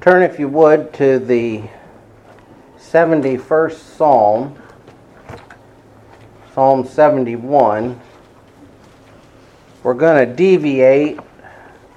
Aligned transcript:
Turn, 0.00 0.22
if 0.22 0.38
you 0.38 0.48
would, 0.48 0.94
to 0.94 1.18
the 1.18 1.62
71st 2.78 3.74
Psalm, 3.74 4.58
Psalm 6.54 6.86
71. 6.86 8.00
We're 9.82 9.92
going 9.92 10.26
to 10.26 10.34
deviate 10.34 11.20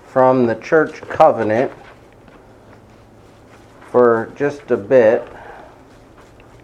from 0.05 0.47
the 0.47 0.55
church 0.55 0.99
covenant 1.03 1.71
for 3.89 4.33
just 4.35 4.69
a 4.69 4.75
bit, 4.75 5.25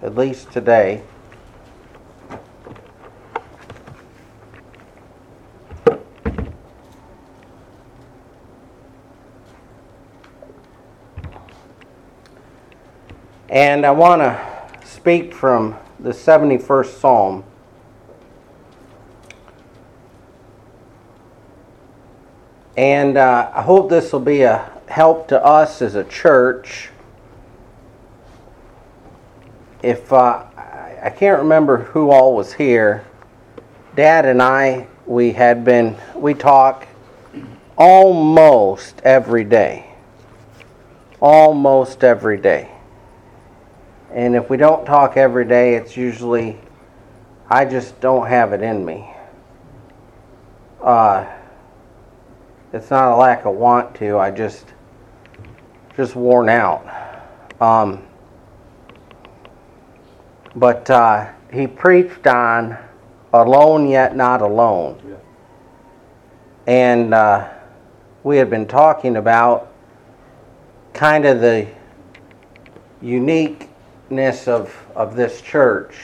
at 0.01 0.15
least 0.15 0.51
today. 0.51 1.03
And 13.59 13.85
I 13.85 13.91
want 13.91 14.21
to 14.21 14.87
speak 14.87 15.33
from 15.33 15.75
the 15.99 16.11
71st 16.11 16.97
Psalm. 16.97 17.43
And 22.77 23.17
uh, 23.17 23.51
I 23.53 23.61
hope 23.61 23.89
this 23.89 24.13
will 24.13 24.21
be 24.21 24.43
a 24.43 24.71
help 24.87 25.27
to 25.27 25.43
us 25.43 25.81
as 25.81 25.95
a 25.95 26.05
church. 26.05 26.87
If 29.83 30.13
uh, 30.13 30.45
I 31.03 31.09
can't 31.13 31.41
remember 31.41 31.79
who 31.79 32.11
all 32.11 32.37
was 32.37 32.53
here, 32.53 33.05
Dad 33.93 34.25
and 34.25 34.41
I, 34.41 34.87
we 35.05 35.33
had 35.33 35.65
been, 35.65 35.97
we 36.15 36.33
talk 36.33 36.87
almost 37.77 39.01
every 39.03 39.43
day. 39.43 39.93
Almost 41.19 42.05
every 42.05 42.37
day. 42.37 42.71
And 44.11 44.35
if 44.35 44.49
we 44.49 44.57
don't 44.57 44.85
talk 44.85 45.17
every 45.17 45.45
day, 45.45 45.75
it's 45.75 45.95
usually, 45.95 46.59
I 47.49 47.65
just 47.65 47.99
don't 48.01 48.27
have 48.27 48.53
it 48.53 48.61
in 48.61 48.83
me. 48.83 49.07
Uh, 50.81 51.27
it's 52.73 52.89
not 52.89 53.13
a 53.13 53.15
lack 53.15 53.45
of 53.45 53.55
want 53.55 53.95
to, 53.95 54.17
I 54.17 54.31
just, 54.31 54.65
just 55.95 56.15
worn 56.15 56.49
out. 56.49 56.85
Um, 57.61 58.03
but 60.55 60.89
uh, 60.89 61.29
he 61.51 61.67
preached 61.67 62.25
on 62.25 62.77
alone 63.33 63.87
yet 63.87 64.15
not 64.15 64.41
alone. 64.41 64.99
Yeah. 65.07 65.15
And 66.65 67.13
uh, 67.13 67.49
we 68.23 68.37
had 68.37 68.49
been 68.49 68.67
talking 68.67 69.17
about 69.17 69.71
kind 70.93 71.25
of 71.25 71.41
the 71.41 71.67
unique 73.01 73.68
of, 74.11 74.75
of 74.95 75.15
this 75.15 75.41
church, 75.41 75.95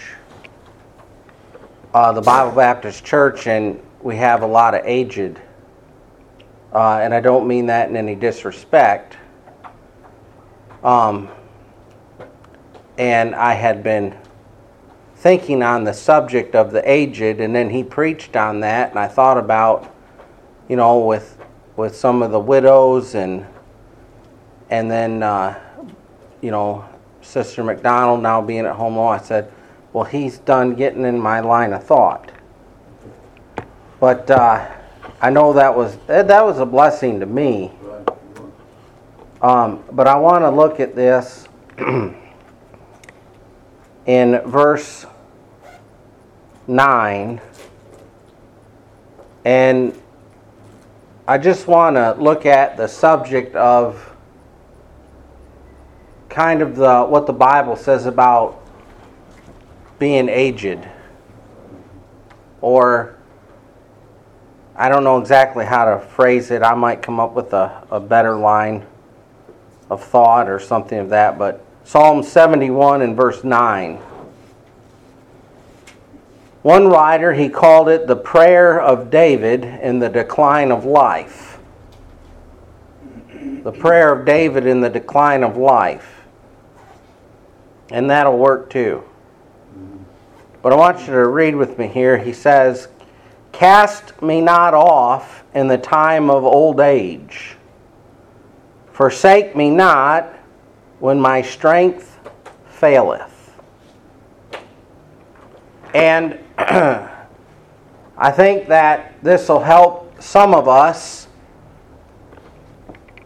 uh, 1.93 2.11
the 2.11 2.21
Bible 2.21 2.55
Baptist 2.55 3.03
Church, 3.03 3.47
and 3.47 3.81
we 4.01 4.15
have 4.17 4.43
a 4.43 4.47
lot 4.47 4.75
of 4.75 4.85
aged. 4.85 5.39
Uh, 6.73 6.99
and 7.01 7.13
I 7.13 7.19
don't 7.19 7.47
mean 7.47 7.65
that 7.67 7.89
in 7.89 7.97
any 7.97 8.15
disrespect. 8.15 9.17
Um, 10.83 11.29
and 12.97 13.33
I 13.33 13.53
had 13.53 13.81
been 13.81 14.15
thinking 15.15 15.63
on 15.63 15.83
the 15.83 15.93
subject 15.93 16.53
of 16.53 16.71
the 16.71 16.87
aged, 16.89 17.39
and 17.39 17.55
then 17.55 17.69
he 17.69 17.83
preached 17.83 18.35
on 18.35 18.59
that, 18.59 18.91
and 18.91 18.99
I 18.99 19.07
thought 19.07 19.37
about, 19.37 19.95
you 20.69 20.75
know, 20.75 20.99
with 20.99 21.37
with 21.75 21.95
some 21.95 22.23
of 22.23 22.31
the 22.31 22.39
widows 22.39 23.15
and 23.15 23.45
and 24.69 24.89
then 24.89 25.21
uh, 25.21 25.59
you 26.41 26.51
know 26.51 26.85
Sister 27.25 27.63
McDonald 27.63 28.21
now 28.21 28.41
being 28.41 28.65
at 28.65 28.75
home 28.75 28.95
alone, 28.95 29.19
I 29.19 29.21
said, 29.21 29.51
well, 29.91 30.03
he's 30.03 30.37
done 30.39 30.75
getting 30.75 31.05
in 31.05 31.19
my 31.19 31.39
line 31.39 31.73
of 31.73 31.83
thought. 31.83 32.31
But 33.99 34.29
uh, 34.29 34.71
I 35.21 35.29
know 35.29 35.53
that 35.53 35.75
was 35.75 35.97
that 36.07 36.43
was 36.43 36.59
a 36.59 36.65
blessing 36.65 37.19
to 37.21 37.25
me. 37.25 37.71
Um, 39.41 39.83
but 39.91 40.07
I 40.07 40.15
want 40.15 40.43
to 40.43 40.49
look 40.49 40.79
at 40.79 40.95
this 40.95 41.47
in 44.05 44.41
verse 44.45 45.05
9. 46.67 47.41
And 49.45 50.01
I 51.27 51.37
just 51.37 51.67
want 51.67 51.95
to 51.95 52.13
look 52.19 52.45
at 52.45 52.77
the 52.77 52.87
subject 52.87 53.55
of 53.55 54.14
kind 56.35 56.61
of 56.61 56.75
the 56.75 57.05
what 57.05 57.25
the 57.25 57.33
Bible 57.33 57.77
says 57.77 58.05
about 58.05 58.61
being 59.99 60.27
aged 60.27 60.85
or 62.59 63.15
I 64.75 64.89
don't 64.89 65.05
know 65.05 65.17
exactly 65.17 65.63
how 65.63 65.85
to 65.85 66.05
phrase 66.05 66.51
it. 66.51 66.61
I 66.61 66.73
might 66.73 67.01
come 67.01 67.21
up 67.21 67.35
with 67.35 67.53
a, 67.53 67.87
a 67.89 68.01
better 68.01 68.35
line 68.35 68.85
of 69.89 70.03
thought 70.03 70.49
or 70.49 70.59
something 70.59 70.99
of 70.99 71.09
that, 71.09 71.39
but 71.39 71.63
Psalm 71.85 72.21
71 72.21 73.01
and 73.01 73.15
verse 73.15 73.45
9. 73.45 73.95
One 76.63 76.87
writer, 76.89 77.31
he 77.31 77.47
called 77.47 77.87
it 77.87 78.07
the 78.07 78.15
prayer 78.17 78.81
of 78.81 79.09
David 79.09 79.63
in 79.63 79.99
the 79.99 80.09
decline 80.09 80.73
of 80.73 80.83
life. 80.83 81.59
The 83.63 83.71
prayer 83.71 84.11
of 84.11 84.25
David 84.25 84.65
in 84.65 84.81
the 84.81 84.89
decline 84.89 85.41
of 85.41 85.55
life. 85.55 86.14
And 87.91 88.09
that'll 88.09 88.37
work 88.37 88.69
too. 88.69 89.03
But 90.61 90.73
I 90.73 90.75
want 90.75 91.01
you 91.01 91.07
to 91.07 91.27
read 91.27 91.55
with 91.55 91.77
me 91.77 91.87
here. 91.87 92.17
He 92.17 92.33
says, 92.33 92.87
Cast 93.51 94.21
me 94.21 94.41
not 94.41 94.73
off 94.73 95.43
in 95.53 95.67
the 95.67 95.77
time 95.77 96.29
of 96.29 96.43
old 96.43 96.79
age. 96.79 97.55
Forsake 98.91 99.55
me 99.55 99.69
not 99.69 100.33
when 100.99 101.19
my 101.19 101.41
strength 101.41 102.19
faileth. 102.67 103.53
And 105.93 106.39
I 106.57 108.31
think 108.31 108.67
that 108.67 109.21
this 109.21 109.47
will 109.47 109.59
help 109.59 110.21
some 110.21 110.53
of 110.53 110.67
us 110.67 111.27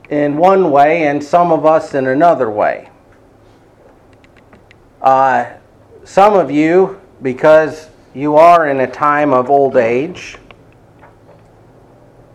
in 0.09 0.37
one 0.37 0.71
way 0.71 1.07
and 1.07 1.23
some 1.23 1.51
of 1.51 1.65
us 1.65 1.93
in 1.93 2.07
another 2.07 2.49
way. 2.49 2.88
Uh, 5.01 5.53
some 6.03 6.33
of 6.33 6.51
you, 6.51 6.99
because 7.21 7.89
you 8.13 8.35
are 8.35 8.67
in 8.67 8.81
a 8.81 8.87
time 8.87 9.31
of 9.31 9.49
old 9.49 9.77
age, 9.77 10.37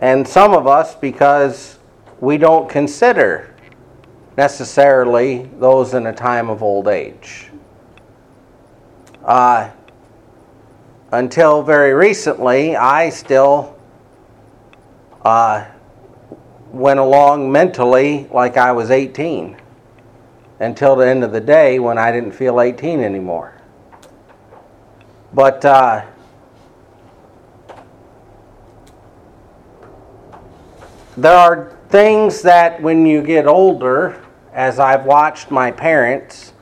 and 0.00 0.26
some 0.26 0.52
of 0.54 0.66
us, 0.66 0.94
because 0.94 1.78
we 2.20 2.38
don't 2.38 2.69
consider 2.69 3.54
necessarily 4.38 5.50
those 5.58 5.92
in 5.92 6.06
a 6.06 6.12
time 6.12 6.48
of 6.48 6.62
old 6.62 6.88
age. 6.88 7.50
Uh, 9.22 9.70
until 11.12 11.62
very 11.62 11.92
recently, 11.92 12.76
I 12.76 13.10
still 13.10 13.78
uh, 15.22 15.66
went 16.72 16.98
along 16.98 17.52
mentally 17.52 18.26
like 18.32 18.56
I 18.56 18.72
was 18.72 18.91
18 18.91 19.60
until 20.60 20.97
the 20.97 21.06
end 21.06 21.25
of 21.25 21.32
the 21.32 21.41
day 21.41 21.78
when 21.78 21.98
I 21.98 22.12
didn't 22.12 22.32
feel 22.32 22.60
18 22.60 23.00
anymore. 23.00 23.54
But 25.32 25.65
uh, 25.65 26.04
there 31.16 31.37
are 31.37 31.76
things 31.88 32.43
that 32.43 32.81
when 32.81 33.05
you 33.05 33.20
get 33.20 33.46
older, 33.46 34.23
as 34.52 34.78
I've 34.78 35.05
watched 35.05 35.50
my 35.50 35.73
parents, 35.73 36.52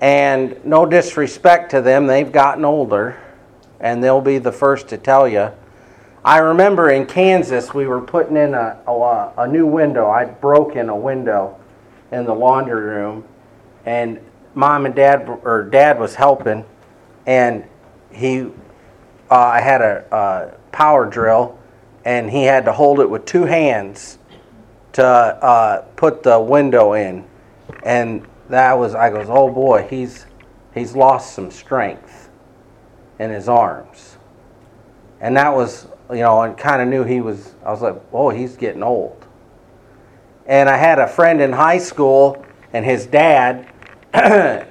and 0.00 0.64
no 0.64 0.86
disrespect 0.86 1.70
to 1.72 1.80
them, 1.80 2.06
they've 2.06 2.30
gotten 2.30 2.64
older, 2.64 3.20
and 3.80 4.02
they'll 4.04 4.20
be 4.20 4.38
the 4.38 4.52
first 4.52 4.88
to 4.88 4.98
tell 4.98 5.26
you. 5.26 5.50
I 6.24 6.38
remember 6.38 6.90
in 6.90 7.06
Kansas, 7.06 7.72
we 7.72 7.86
were 7.86 8.00
putting 8.00 8.36
in 8.36 8.54
a, 8.54 8.78
a, 8.86 9.32
a 9.38 9.48
new 9.48 9.66
window. 9.66 10.10
I'd 10.10 10.40
broken 10.40 10.88
a 10.88 10.96
window 10.96 11.58
in 12.12 12.24
the 12.24 12.34
laundry 12.34 12.80
room, 12.80 13.24
and 13.84 14.20
mom 14.54 14.86
and 14.86 14.94
dad 14.94 15.28
or 15.44 15.62
dad 15.64 15.98
was 15.98 16.14
helping, 16.14 16.64
and 17.26 17.64
he, 18.10 18.42
uh, 19.30 19.34
I 19.34 19.60
had 19.60 19.80
a, 19.80 20.58
power 20.72 21.06
drill, 21.08 21.58
and 22.04 22.30
he 22.30 22.44
had 22.44 22.66
to 22.66 22.72
hold 22.72 23.00
it 23.00 23.08
with 23.08 23.24
two 23.24 23.44
hands 23.44 24.18
to 24.92 25.04
uh, 25.04 25.82
put 25.96 26.22
the 26.22 26.38
window 26.38 26.92
in, 26.92 27.24
and 27.82 28.26
that 28.50 28.74
was 28.74 28.94
I 28.94 29.10
goes, 29.10 29.26
oh 29.28 29.50
boy, 29.50 29.86
he's 29.88 30.26
he's 30.74 30.94
lost 30.94 31.34
some 31.34 31.50
strength 31.50 32.28
in 33.18 33.30
his 33.30 33.48
arms, 33.48 34.18
and 35.20 35.36
that 35.36 35.54
was 35.54 35.86
you 36.10 36.18
know, 36.18 36.42
and 36.42 36.56
kind 36.56 36.80
of 36.80 36.88
knew 36.88 37.04
he 37.04 37.20
was. 37.20 37.54
I 37.64 37.70
was 37.70 37.82
like, 37.82 38.00
oh, 38.12 38.30
he's 38.30 38.56
getting 38.56 38.82
old. 38.82 39.25
And 40.46 40.68
I 40.68 40.76
had 40.76 40.98
a 40.98 41.06
friend 41.06 41.40
in 41.40 41.52
high 41.52 41.78
school, 41.78 42.44
and 42.72 42.84
his 42.84 43.06
dad, 43.06 43.68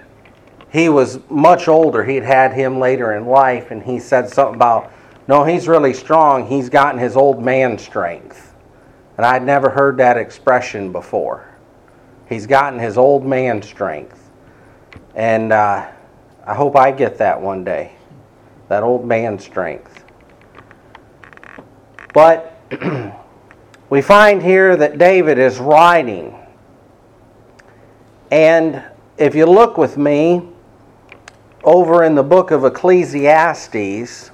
he 0.71 0.89
was 0.89 1.19
much 1.29 1.67
older. 1.67 2.03
He'd 2.03 2.23
had 2.23 2.53
him 2.53 2.79
later 2.79 3.13
in 3.13 3.25
life, 3.25 3.71
and 3.71 3.83
he 3.83 3.99
said 3.99 4.29
something 4.29 4.55
about, 4.55 4.91
no, 5.27 5.43
he's 5.43 5.67
really 5.67 5.93
strong. 5.93 6.47
He's 6.47 6.69
gotten 6.69 6.99
his 6.99 7.17
old 7.17 7.43
man 7.43 7.77
strength. 7.77 8.53
And 9.17 9.25
I'd 9.25 9.43
never 9.43 9.69
heard 9.69 9.97
that 9.97 10.17
expression 10.17 10.91
before. 10.91 11.49
He's 12.29 12.47
gotten 12.47 12.79
his 12.79 12.97
old 12.97 13.25
man 13.25 13.61
strength. 13.61 14.29
And 15.15 15.51
uh, 15.51 15.89
I 16.45 16.53
hope 16.53 16.75
I 16.75 16.91
get 16.91 17.17
that 17.17 17.41
one 17.41 17.63
day 17.63 17.95
that 18.67 18.83
old 18.83 19.05
man 19.05 19.37
strength. 19.39 20.03
But 22.13 22.59
we 23.95 24.01
find 24.01 24.43
here 24.43 24.75
that 24.75 24.97
David 24.97 25.39
is 25.39 25.57
writing. 25.57 26.37
And 28.29 28.83
if 29.17 29.35
you 29.35 29.45
look 29.45 29.77
with 29.77 29.95
me 29.95 30.49
over 31.63 32.03
in 32.03 32.13
the 32.13 32.21
book 32.21 32.51
of 32.51 32.65
Ecclesiastes, 32.65 34.31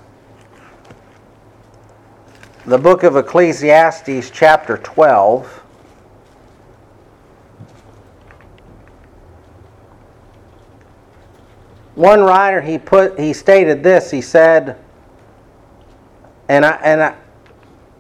the 2.66 2.78
book 2.80 3.04
of 3.04 3.16
Ecclesiastes, 3.16 4.32
chapter 4.32 4.80
12. 4.80 5.64
One 11.94 12.22
writer 12.22 12.62
he 12.62 12.80
put 12.80 13.20
he 13.20 13.32
stated 13.32 13.84
this. 13.84 14.10
He 14.10 14.22
said, 14.22 14.80
and 16.50 16.66
I 16.66 16.72
and 16.84 17.04
I 17.04 17.16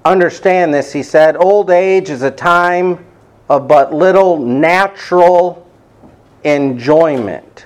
understand 0.05 0.73
this. 0.73 0.91
He 0.91 1.03
said, 1.03 1.35
"Old 1.37 1.69
age 1.69 2.09
is 2.09 2.21
a 2.21 2.31
time 2.31 3.05
of 3.49 3.67
but 3.67 3.93
little 3.93 4.37
natural 4.37 5.67
enjoyment." 6.43 7.65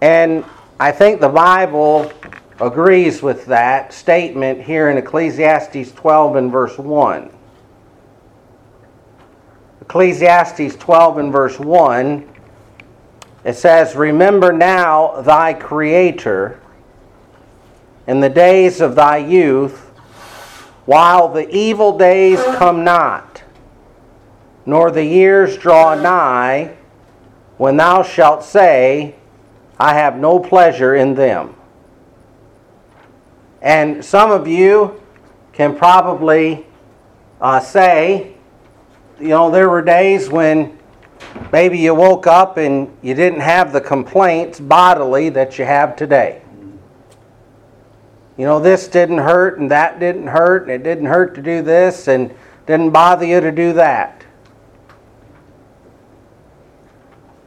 And 0.00 0.44
I 0.80 0.90
think 0.90 1.20
the 1.20 1.28
Bible 1.28 2.10
agrees 2.60 3.22
with 3.22 3.46
that 3.46 3.92
statement 3.92 4.60
here 4.60 4.90
in 4.90 4.98
Ecclesiastes 4.98 5.92
12 5.92 6.36
and 6.36 6.50
verse 6.50 6.78
1. 6.78 7.30
Ecclesiastes 9.80 10.76
12 10.76 11.18
and 11.18 11.32
verse 11.32 11.58
1 11.58 12.28
it 13.44 13.54
says, 13.54 13.96
Remember 13.96 14.52
now 14.52 15.20
thy 15.22 15.54
Creator 15.54 16.60
in 18.12 18.20
the 18.20 18.28
days 18.28 18.82
of 18.82 18.94
thy 18.94 19.16
youth, 19.16 19.88
while 20.84 21.28
the 21.28 21.48
evil 21.48 21.96
days 21.96 22.38
come 22.56 22.84
not, 22.84 23.42
nor 24.66 24.90
the 24.90 25.02
years 25.02 25.56
draw 25.56 25.94
nigh, 25.94 26.76
when 27.56 27.78
thou 27.78 28.02
shalt 28.02 28.44
say, 28.44 29.14
I 29.80 29.94
have 29.94 30.18
no 30.18 30.38
pleasure 30.38 30.94
in 30.94 31.14
them. 31.14 31.56
And 33.62 34.04
some 34.04 34.30
of 34.30 34.46
you 34.46 35.02
can 35.54 35.74
probably 35.74 36.66
uh, 37.40 37.60
say, 37.60 38.34
you 39.18 39.28
know, 39.28 39.50
there 39.50 39.70
were 39.70 39.80
days 39.80 40.28
when 40.28 40.78
Maybe 41.52 41.78
you 41.78 41.94
woke 41.94 42.26
up 42.26 42.56
and 42.56 42.94
you 43.02 43.14
didn't 43.14 43.40
have 43.40 43.72
the 43.72 43.80
complaints 43.80 44.60
bodily 44.60 45.28
that 45.30 45.58
you 45.58 45.64
have 45.64 45.96
today. 45.96 46.42
You 48.42 48.48
know, 48.48 48.58
this 48.58 48.88
didn't 48.88 49.18
hurt 49.18 49.60
and 49.60 49.70
that 49.70 50.00
didn't 50.00 50.26
hurt 50.26 50.62
and 50.62 50.72
it 50.72 50.82
didn't 50.82 51.06
hurt 51.06 51.36
to 51.36 51.40
do 51.40 51.62
this 51.62 52.08
and 52.08 52.34
didn't 52.66 52.90
bother 52.90 53.24
you 53.24 53.40
to 53.40 53.52
do 53.52 53.72
that. 53.74 54.24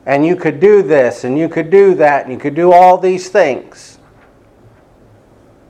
And 0.05 0.25
you 0.25 0.37
could 0.37 0.61
do 0.61 0.81
this 0.81 1.25
and 1.25 1.37
you 1.37 1.49
could 1.49 1.69
do 1.69 1.95
that 1.95 2.23
and 2.23 2.31
you 2.31 2.39
could 2.39 2.55
do 2.55 2.71
all 2.71 2.97
these 2.97 3.27
things. 3.27 3.99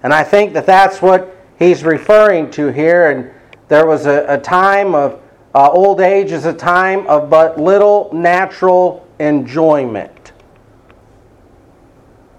And 0.03 0.13
I 0.13 0.23
think 0.23 0.53
that 0.53 0.67
that's 0.67 1.01
what 1.01 1.35
he's 1.57 1.83
referring 1.83 2.51
to 2.51 2.67
here. 2.67 3.09
And 3.09 3.31
there 3.67 3.87
was 3.87 4.05
a, 4.05 4.27
a 4.31 4.37
time 4.37 4.93
of 4.93 5.19
uh, 5.55 5.71
old 5.71 6.01
age 6.01 6.33
is 6.33 6.45
a 6.45 6.53
time 6.53 7.07
of 7.07 7.31
but 7.31 7.59
little 7.59 8.11
natural 8.13 9.07
enjoyment. 9.17 10.33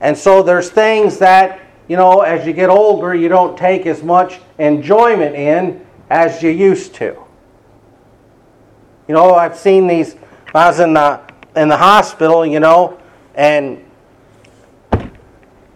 And 0.00 0.16
so 0.16 0.44
there's 0.44 0.70
things 0.70 1.18
that, 1.18 1.65
you 1.88 1.96
know, 1.96 2.20
as 2.20 2.46
you 2.46 2.52
get 2.52 2.68
older, 2.68 3.14
you 3.14 3.28
don't 3.28 3.56
take 3.56 3.86
as 3.86 4.02
much 4.02 4.40
enjoyment 4.58 5.34
in 5.34 5.86
as 6.10 6.42
you 6.42 6.50
used 6.50 6.94
to. 6.96 7.16
You 9.06 9.14
know, 9.14 9.34
I've 9.34 9.56
seen 9.56 9.86
these, 9.86 10.16
I 10.54 10.68
was 10.68 10.80
in 10.80 10.94
the, 10.94 11.20
in 11.54 11.68
the 11.68 11.76
hospital, 11.76 12.44
you 12.44 12.60
know, 12.60 12.98
and 13.34 13.84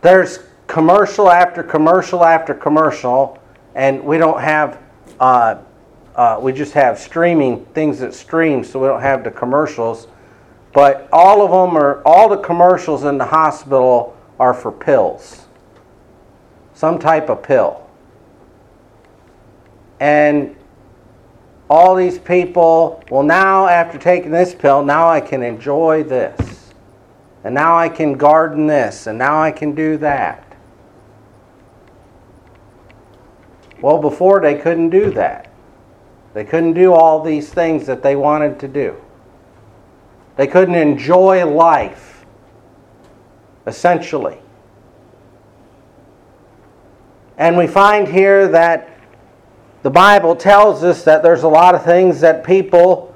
there's 0.01 0.41
commercial 0.67 1.31
after 1.31 1.63
commercial 1.63 2.25
after 2.25 2.55
commercial, 2.55 3.39
and 3.75 4.03
we 4.03 4.19
don't 4.19 4.41
have 4.41 4.81
uh, 5.21 5.59
uh, 6.17 6.39
we 6.41 6.53
just 6.53 6.73
have 6.73 6.99
streaming 6.99 7.65
things 7.67 7.99
that 8.01 8.15
stream, 8.15 8.65
so 8.65 8.81
we 8.81 8.89
don't 8.89 9.03
have 9.03 9.23
the 9.23 9.31
commercials. 9.31 10.09
But 10.73 11.09
all 11.13 11.43
of 11.43 11.51
them 11.51 11.77
are 11.77 12.03
all 12.05 12.29
the 12.29 12.39
commercials 12.39 13.05
in 13.05 13.19
the 13.19 13.25
hospital 13.25 14.17
are 14.39 14.55
for 14.55 14.73
pills, 14.73 15.47
some 16.81 16.99
type 16.99 17.29
of 17.29 17.43
pill, 17.43 17.87
and 20.01 20.57
all 21.69 21.95
these 21.95 22.19
people. 22.19 23.05
Well, 23.11 23.23
now 23.23 23.67
after 23.67 23.99
taking 23.99 24.31
this 24.31 24.55
pill, 24.55 24.83
now 24.83 25.07
I 25.07 25.21
can 25.21 25.43
enjoy 25.43 26.05
this, 26.05 26.73
and 27.45 27.55
now 27.55 27.77
I 27.77 27.91
can 27.91 28.15
garden 28.15 28.67
this, 28.67 29.07
and 29.07 29.19
now 29.19 29.43
I 29.43 29.53
can 29.53 29.75
do 29.75 29.99
that. 29.99 30.57
Well, 33.83 33.99
before 33.99 34.41
they 34.41 34.55
couldn't 34.55 34.89
do 34.89 35.11
that. 35.11 35.53
They 36.33 36.45
couldn't 36.45 36.73
do 36.73 36.95
all 36.95 37.23
these 37.23 37.51
things 37.51 37.87
that 37.87 38.03
they 38.03 38.17
wanted 38.17 38.59
to 38.61 38.69
do. 38.69 38.97
They 40.37 40.47
couldn't 40.47 40.77
enjoy 40.77 41.45
life, 41.45 42.25
essentially. 43.67 44.39
And 47.41 47.57
we 47.57 47.67
find 47.67 48.07
here 48.07 48.47
that 48.49 48.91
the 49.83 49.89
Bible 49.89 50.37
tells 50.37 50.85
us 50.85 51.05
that 51.05 51.23
there's 51.23 51.43
a 51.43 51.49
lot 51.49 51.75
of 51.75 51.83
things 51.83 52.21
that 52.21 52.45
people 52.45 53.13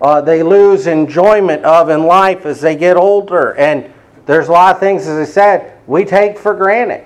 uh, 0.00 0.20
they 0.20 0.44
lose 0.44 0.86
enjoyment 0.86 1.64
of 1.64 1.88
in 1.88 2.04
life 2.04 2.46
as 2.46 2.60
they 2.60 2.76
get 2.76 2.96
older, 2.96 3.56
and 3.56 3.92
there's 4.26 4.46
a 4.46 4.52
lot 4.52 4.76
of 4.76 4.80
things, 4.80 5.08
as 5.08 5.28
I 5.28 5.30
said, 5.30 5.76
we 5.88 6.04
take 6.04 6.38
for 6.38 6.54
granted. 6.54 7.04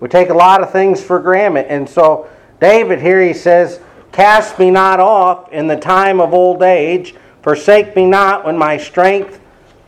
We 0.00 0.08
take 0.08 0.30
a 0.30 0.34
lot 0.34 0.62
of 0.62 0.72
things 0.72 1.02
for 1.02 1.18
granted, 1.18 1.66
and 1.66 1.86
so 1.86 2.30
David 2.58 2.98
here 2.98 3.22
he 3.22 3.34
says, 3.34 3.80
Cast 4.10 4.58
me 4.58 4.70
not 4.70 5.00
off 5.00 5.52
in 5.52 5.66
the 5.66 5.76
time 5.76 6.18
of 6.18 6.32
old 6.32 6.62
age, 6.62 7.14
forsake 7.42 7.94
me 7.94 8.06
not 8.06 8.46
when 8.46 8.56
my 8.56 8.78
strength 8.78 9.38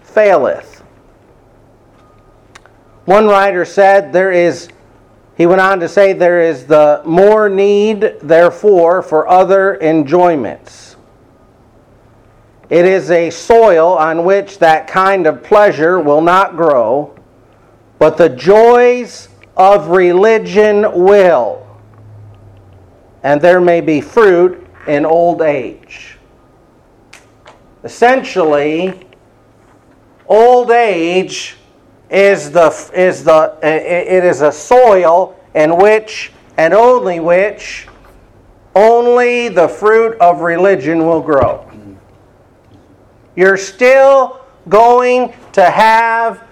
faileth. 0.03 0.81
One 3.07 3.27
writer 3.29 3.65
said, 3.65 4.13
There 4.13 4.31
is, 4.31 4.69
he 5.41 5.47
went 5.47 5.63
on 5.63 5.81
to 5.81 5.89
say, 5.89 6.13
there 6.13 6.43
is 6.43 6.67
the 6.67 7.01
more 7.07 7.49
need, 7.49 8.19
therefore, 8.21 9.01
for 9.01 9.27
other 9.27 9.77
enjoyments. 9.81 10.97
It 12.69 12.85
is 12.85 13.11
a 13.11 13.31
soil 13.31 13.97
on 13.97 14.27
which 14.27 14.59
that 14.59 14.87
kind 14.87 15.27
of 15.27 15.43
pleasure 15.43 15.99
will 15.99 16.21
not 16.21 16.57
grow, 16.57 17.19
but 17.99 18.19
the 18.19 18.29
joys 18.29 19.31
of 19.57 19.89
religion 19.89 20.83
will 20.93 21.67
and 23.23 23.41
there 23.41 23.63
may 23.63 23.81
be 23.81 24.03
fruit 24.03 24.69
in 24.87 25.07
old 25.07 25.41
age. 25.41 26.19
Essentially, 27.83 29.09
old 30.27 30.71
age 30.71 31.57
is 32.11 32.51
the 32.51 32.91
is 32.95 33.25
the 33.25 33.57
it 33.63 34.25
is 34.25 34.41
a 34.41 34.51
soil 34.51 35.39
in 35.55 35.77
which 35.77 36.33
and 36.57 36.75
only 36.75 37.21
which 37.21 37.87
only 38.75 39.49
the 39.49 39.69
fruit 39.69 40.17
of 40.21 40.41
religion 40.41 41.07
will 41.07 41.21
grow. 41.23 41.67
You're 43.37 43.57
still 43.57 44.45
going 44.69 45.33
to 45.53 45.65
have 45.65 46.47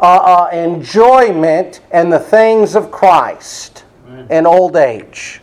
uh, 0.00 0.04
uh, 0.04 0.48
enjoyment 0.52 1.80
in 1.92 2.10
the 2.10 2.18
things 2.18 2.74
of 2.74 2.90
Christ 2.90 3.84
in 4.30 4.46
old 4.46 4.76
age. 4.76 5.40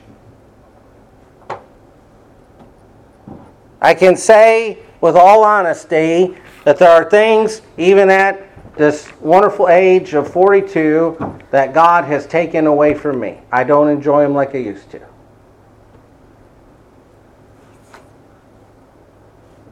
I 3.82 3.94
can 3.94 4.18
say 4.18 4.80
with 5.00 5.16
all 5.16 5.44
honesty 5.44 6.38
that 6.66 6.78
there 6.78 6.90
are 6.90 7.10
things, 7.10 7.62
even 7.78 8.10
at 8.10 8.49
this 8.80 9.12
wonderful 9.20 9.68
age 9.68 10.14
of 10.14 10.32
42 10.32 11.42
that 11.52 11.74
God 11.74 12.06
has 12.06 12.26
taken 12.26 12.66
away 12.66 12.94
from 12.94 13.20
me. 13.20 13.42
I 13.52 13.66
don't 13.66 13.90
enjoy 13.90 14.24
them 14.24 14.34
like 14.34 14.56
I 14.56 14.60
used 14.60 14.90
to. 14.92 15.02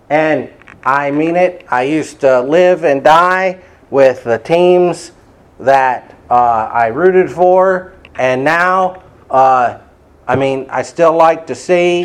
And 0.10 0.52
I 0.84 1.12
mean 1.12 1.38
it. 1.38 1.66
I 1.70 1.84
used 1.84 2.20
to 2.20 2.42
live 2.42 2.84
and 2.84 3.02
die 3.02 3.62
with 3.90 4.26
the 4.26 4.40
teams 4.40 5.14
that 5.62 6.14
uh, 6.30 6.70
I 6.74 6.88
rooted 6.88 7.32
for, 7.32 7.94
and 8.16 8.44
now, 8.44 9.04
uh, 9.30 9.80
I 10.28 10.36
mean, 10.36 10.68
I 10.70 10.82
still 10.82 11.14
like 11.14 11.48
to 11.48 11.56
see 11.56 12.04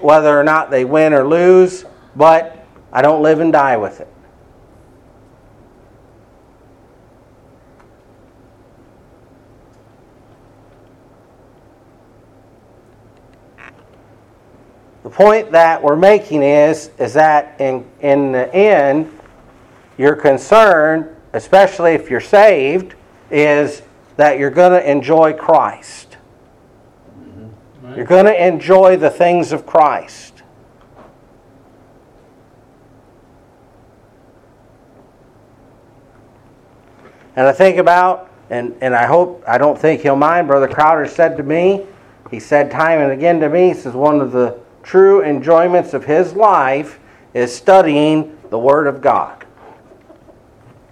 whether 0.00 0.36
or 0.36 0.42
not 0.42 0.72
they 0.72 0.84
win 0.84 1.14
or 1.14 1.24
lose, 1.24 1.84
but 2.16 2.66
I 2.92 3.00
don't 3.00 3.22
live 3.22 3.38
and 3.38 3.52
die 3.52 3.76
with 3.76 4.00
it. 4.00 4.08
The 15.06 15.10
point 15.10 15.52
that 15.52 15.80
we're 15.80 15.94
making 15.94 16.42
is, 16.42 16.90
is 16.98 17.14
that 17.14 17.60
in, 17.60 17.86
in 18.00 18.32
the 18.32 18.52
end, 18.52 19.16
your 19.96 20.16
concern, 20.16 21.14
especially 21.32 21.92
if 21.92 22.10
you're 22.10 22.18
saved, 22.18 22.96
is 23.30 23.82
that 24.16 24.40
you're 24.40 24.50
going 24.50 24.72
to 24.72 24.90
enjoy 24.90 25.32
Christ. 25.32 26.16
Right. 27.82 27.96
You're 27.96 28.04
going 28.04 28.24
to 28.24 28.46
enjoy 28.46 28.96
the 28.96 29.08
things 29.08 29.52
of 29.52 29.64
Christ. 29.64 30.42
And 37.36 37.46
I 37.46 37.52
think 37.52 37.76
about, 37.76 38.28
and, 38.50 38.74
and 38.80 38.92
I 38.92 39.06
hope, 39.06 39.44
I 39.46 39.56
don't 39.56 39.78
think 39.78 40.00
he'll 40.00 40.16
mind, 40.16 40.48
Brother 40.48 40.66
Crowder 40.66 41.06
said 41.06 41.36
to 41.36 41.44
me, 41.44 41.86
he 42.28 42.40
said 42.40 42.72
time 42.72 42.98
and 42.98 43.12
again 43.12 43.38
to 43.38 43.48
me, 43.48 43.68
he 43.68 43.74
says, 43.74 43.94
one 43.94 44.20
of 44.20 44.32
the 44.32 44.65
true 44.86 45.22
enjoyments 45.24 45.94
of 45.94 46.04
his 46.04 46.34
life 46.34 47.00
is 47.34 47.54
studying 47.54 48.38
the 48.50 48.58
Word 48.58 48.86
of 48.86 49.02
God. 49.02 49.44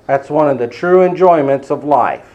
That's 0.07 0.29
one 0.29 0.51
of 0.51 0.59
the 0.59 0.67
true 0.67 1.05
enjoyments 1.05 1.71
of 1.71 1.85
life. 1.85 2.29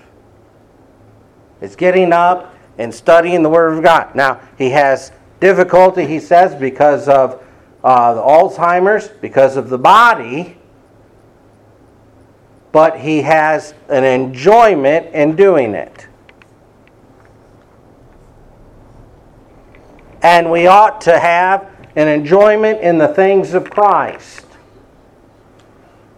It's 1.62 1.76
getting 1.76 2.14
up 2.14 2.56
and 2.78 2.96
studying 2.96 3.44
the 3.44 3.50
Word 3.50 3.78
of 3.78 3.84
God. 3.84 4.16
Now, 4.16 4.40
he 4.58 4.70
has 4.70 5.12
difficulty, 5.42 6.06
he 6.06 6.20
says, 6.20 6.56
because 6.56 7.10
of 7.10 7.44
uh, 7.84 8.14
the 8.14 8.22
Alzheimer's, 8.22 9.10
because 9.10 9.58
of 9.58 9.70
the 9.70 9.78
body, 9.78 10.58
but 12.72 13.00
he 13.00 13.22
has 13.24 13.74
an 13.90 14.06
enjoyment 14.06 15.14
in 15.14 15.36
doing 15.36 15.74
it. 15.74 16.08
And 20.22 20.52
we 20.52 20.68
ought 20.68 21.02
to 21.02 21.20
have 21.20 21.70
an 21.96 22.08
enjoyment 22.08 22.82
in 22.82 22.98
the 22.98 23.08
things 23.08 23.54
of 23.54 23.70
Christ. 23.70 24.46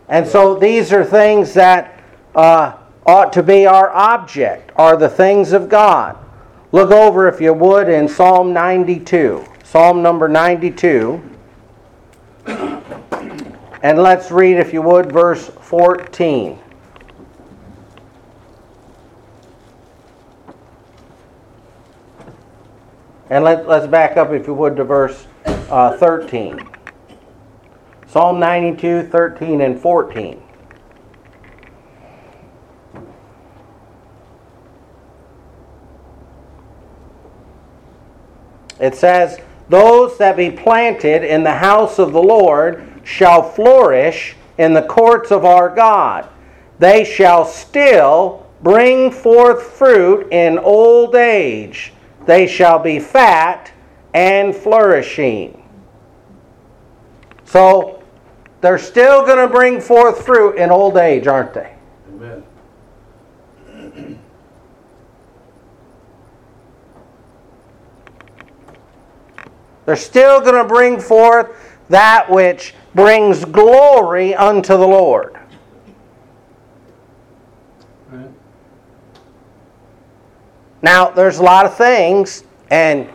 And 0.10 0.28
so 0.28 0.56
these 0.56 0.92
are 0.92 1.06
things 1.06 1.54
that 1.54 2.04
uh, 2.36 2.78
ought 3.06 3.34
to 3.34 3.44
be 3.44 3.66
our 3.66 3.90
object, 3.92 4.72
are 4.76 4.98
the 4.98 5.10
things 5.10 5.54
of 5.54 5.70
God. 5.70 6.18
Look 6.72 6.92
over, 6.92 7.28
if 7.28 7.42
you 7.42 7.54
would, 7.54 7.90
in 7.90 8.08
Psalm 8.08 8.54
92. 8.54 9.46
Psalm 9.64 10.02
number 10.02 10.28
92. 10.28 11.22
And 13.84 13.98
let's 13.98 14.32
read, 14.32 14.58
if 14.58 14.74
you 14.74 14.82
would, 14.82 15.12
verse 15.12 15.48
14. 15.48 16.61
And 23.32 23.46
let, 23.46 23.66
let's 23.66 23.88
back 23.88 24.18
up, 24.18 24.32
if 24.32 24.46
you 24.46 24.54
would, 24.54 24.76
to 24.76 24.84
verse 24.84 25.26
uh, 25.46 25.96
13. 25.96 26.68
Psalm 28.06 28.42
92, 28.42 29.04
13, 29.04 29.62
and 29.62 29.80
14. 29.80 30.44
It 38.82 38.96
says, 38.96 39.40
Those 39.70 40.18
that 40.18 40.36
be 40.36 40.52
planted 40.52 41.24
in 41.24 41.46
the 41.46 41.54
house 41.54 42.00
of 42.00 42.12
the 42.12 42.22
Lord 42.22 42.86
shall 43.06 43.50
flourish 43.50 44.36
in 44.58 44.74
the 44.74 44.82
courts 44.82 45.32
of 45.32 45.46
our 45.46 45.74
God. 45.74 46.28
They 46.80 47.06
shall 47.06 47.46
still 47.46 48.46
bring 48.62 49.10
forth 49.10 49.64
fruit 49.64 50.28
in 50.34 50.60
old 50.60 51.16
age. 51.16 51.94
They 52.26 52.48
shall 52.48 52.80
be 52.80 53.00
fat 53.00 53.72
and 54.14 54.56
flourishing. 54.56 55.68
So, 57.46 58.04
they're 58.62 58.78
still 58.78 59.26
going 59.26 59.46
to 59.46 59.52
bring 59.54 59.82
forth 59.82 60.26
fruit 60.26 60.56
in 60.58 60.70
old 60.70 60.98
age, 60.98 61.28
aren't 61.28 61.54
they? 61.54 61.76
Amen. 62.10 62.44
They're 69.86 69.96
still 69.96 70.40
going 70.42 70.56
to 70.56 70.64
bring 70.64 71.00
forth 71.00 71.58
that 71.90 72.30
which 72.30 72.76
brings 72.94 73.44
glory 73.44 74.36
unto 74.36 74.78
the 74.78 74.88
Lord. 74.88 75.41
Now, 80.82 81.10
there's 81.10 81.38
a 81.38 81.44
lot 81.44 81.66
of 81.66 81.78
things, 81.78 82.44
and 82.70 83.08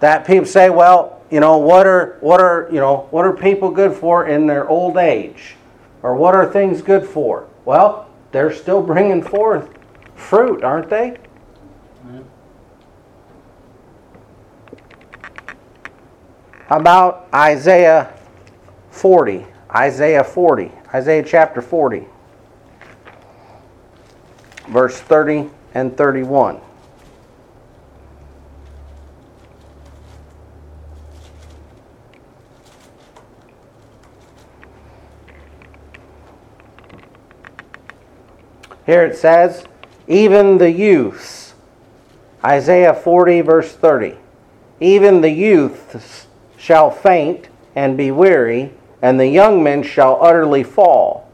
that 0.00 0.26
people 0.26 0.46
say, 0.46 0.68
well, 0.70 1.22
you 1.30 1.40
know, 1.40 1.56
what 1.56 1.86
are 1.86 2.18
what 2.20 2.40
are 2.40 2.68
you 2.70 2.78
know 2.78 3.08
what 3.10 3.24
are 3.24 3.32
people 3.32 3.70
good 3.70 3.94
for 3.94 4.26
in 4.26 4.46
their 4.46 4.68
old 4.68 4.96
age, 4.98 5.56
or 6.02 6.14
what 6.14 6.34
are 6.34 6.50
things 6.50 6.82
good 6.82 7.06
for? 7.06 7.48
Well, 7.64 8.08
they're 8.30 8.52
still 8.52 8.82
bringing 8.82 9.22
forth 9.22 9.70
fruit, 10.14 10.62
aren't 10.62 10.90
they? 10.90 11.16
About 16.70 17.28
Isaiah 17.32 18.12
40? 18.90 19.46
Isaiah 19.74 20.24
40. 20.24 20.72
Isaiah 20.94 21.22
chapter 21.22 21.60
40. 21.60 22.06
Verse 24.68 24.98
30 24.98 25.50
and 25.74 25.96
31. 25.96 26.60
Here 38.86 39.04
it 39.04 39.16
says, 39.16 39.64
even 40.06 40.58
the 40.58 40.70
youths, 40.70 41.54
Isaiah 42.44 42.94
40, 42.94 43.40
verse 43.40 43.72
30, 43.72 44.16
even 44.80 45.22
the 45.22 45.30
youths 45.30 46.26
shall 46.58 46.90
faint 46.90 47.48
and 47.74 47.96
be 47.96 48.10
weary, 48.10 48.72
and 49.00 49.18
the 49.18 49.26
young 49.28 49.62
men 49.62 49.82
shall 49.82 50.22
utterly 50.22 50.62
fall. 50.62 51.30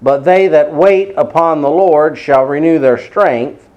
But 0.00 0.24
they 0.24 0.48
that 0.48 0.72
wait 0.72 1.14
upon 1.16 1.60
the 1.60 1.70
Lord 1.70 2.18
shall 2.18 2.44
renew 2.44 2.78
their 2.78 2.98
strength. 2.98 3.68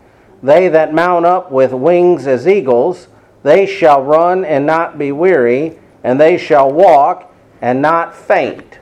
They 0.41 0.67
that 0.69 0.93
mount 0.93 1.25
up 1.25 1.51
with 1.51 1.71
wings 1.73 2.27
as 2.27 2.47
eagles, 2.47 3.07
they 3.43 3.65
shall 3.65 4.01
run 4.01 4.43
and 4.43 4.65
not 4.65 4.97
be 4.97 5.11
weary, 5.11 5.79
and 6.03 6.19
they 6.19 6.37
shall 6.37 6.71
walk 6.71 7.33
and 7.61 7.81
not 7.81 8.15
faint. 8.15 8.76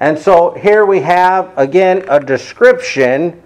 And 0.00 0.18
so 0.18 0.52
here 0.54 0.86
we 0.86 1.00
have, 1.00 1.52
again, 1.56 2.04
a 2.08 2.18
description 2.18 3.42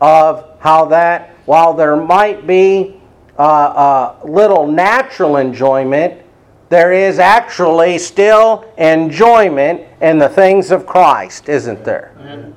of 0.00 0.46
how 0.60 0.84
that, 0.86 1.30
while 1.46 1.72
there 1.72 1.96
might 1.96 2.46
be 2.46 3.00
a, 3.38 3.42
a 3.42 4.16
little 4.24 4.66
natural 4.66 5.38
enjoyment, 5.38 6.22
there 6.68 6.92
is 6.92 7.18
actually 7.18 7.98
still 7.98 8.70
enjoyment 8.76 9.80
in 10.02 10.18
the 10.18 10.28
things 10.28 10.70
of 10.70 10.86
Christ, 10.86 11.48
isn't 11.48 11.82
there? 11.82 12.14
Amen. 12.20 12.54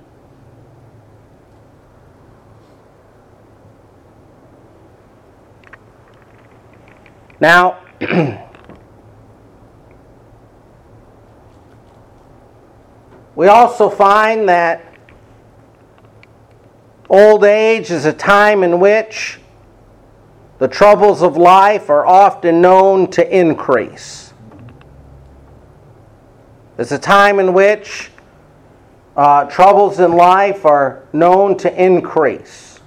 Now, 7.39 7.79
We 13.35 13.47
also 13.47 13.89
find 13.89 14.47
that 14.47 14.93
old 17.09 17.43
age 17.43 17.89
is 17.89 18.05
a 18.05 18.13
time 18.13 18.63
in 18.63 18.79
which 18.79 19.39
the 20.59 20.67
troubles 20.67 21.23
of 21.23 21.35
life 21.35 21.89
are 21.89 22.05
often 22.05 22.61
known 22.61 23.09
to 23.11 23.37
increase. 23.37 24.33
It's 26.77 26.91
a 26.91 26.99
time 26.99 27.39
in 27.39 27.53
which 27.53 28.11
uh, 29.17 29.45
troubles 29.45 29.99
in 29.99 30.11
life 30.13 30.65
are 30.65 31.03
known 31.11 31.57
to 31.57 31.83
increase. 31.83 32.79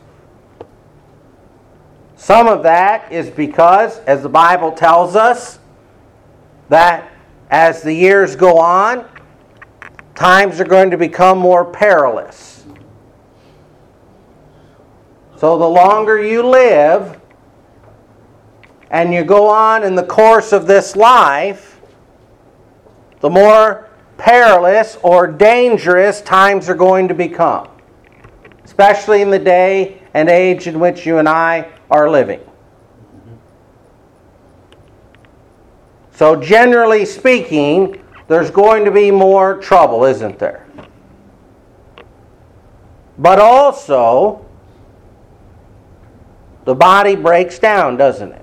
Some 2.17 2.49
of 2.49 2.63
that 2.65 3.13
is 3.13 3.31
because, 3.31 3.99
as 4.01 4.23
the 4.23 4.29
Bible 4.29 4.73
tells 4.73 5.15
us, 5.15 5.59
that 6.69 7.13
as 7.51 7.83
the 7.83 7.93
years 7.93 8.35
go 8.35 8.59
on, 8.59 9.09
times 10.17 10.61
are 10.61 10.65
going 10.65 10.91
to 10.91 10.97
become 10.97 11.39
more 11.39 11.65
perilous. 11.65 12.65
So 15.37 15.59
the 15.59 15.69
longer 15.69 16.21
you 16.21 16.43
live 16.43 17.21
and 18.91 19.13
you 19.13 19.23
go 19.23 19.49
on 19.49 19.85
in 19.85 19.95
the 19.95 20.03
course 20.03 20.53
of 20.53 20.67
this 20.67 20.97
life, 20.97 21.81
the 23.21 23.29
more 23.29 23.91
perilous 24.17 24.97
or 25.03 25.27
dangerous 25.27 26.23
times 26.23 26.71
are 26.71 26.75
going 26.75 27.09
to 27.09 27.15
become, 27.15 27.69
especially 28.65 29.21
in 29.21 29.31
the 29.31 29.39
day 29.39 30.03
and 30.15 30.31
age 30.31 30.67
in 30.67 30.81
which 30.81 31.05
you 31.05 31.19
and 31.19 31.29
I 31.29 31.71
are 31.91 32.09
living. 32.09 32.41
So, 36.13 36.35
generally 36.35 37.05
speaking, 37.05 38.03
there's 38.29 38.51
going 38.51 38.85
to 38.85 38.91
be 38.91 39.11
more 39.11 39.59
trouble, 39.59 40.05
isn't 40.05 40.39
there? 40.39 40.67
But 43.19 43.39
also, 43.39 44.45
the 46.65 46.75
body 46.75 47.17
breaks 47.17 47.59
down, 47.59 47.97
doesn't 47.97 48.33
it? 48.33 48.43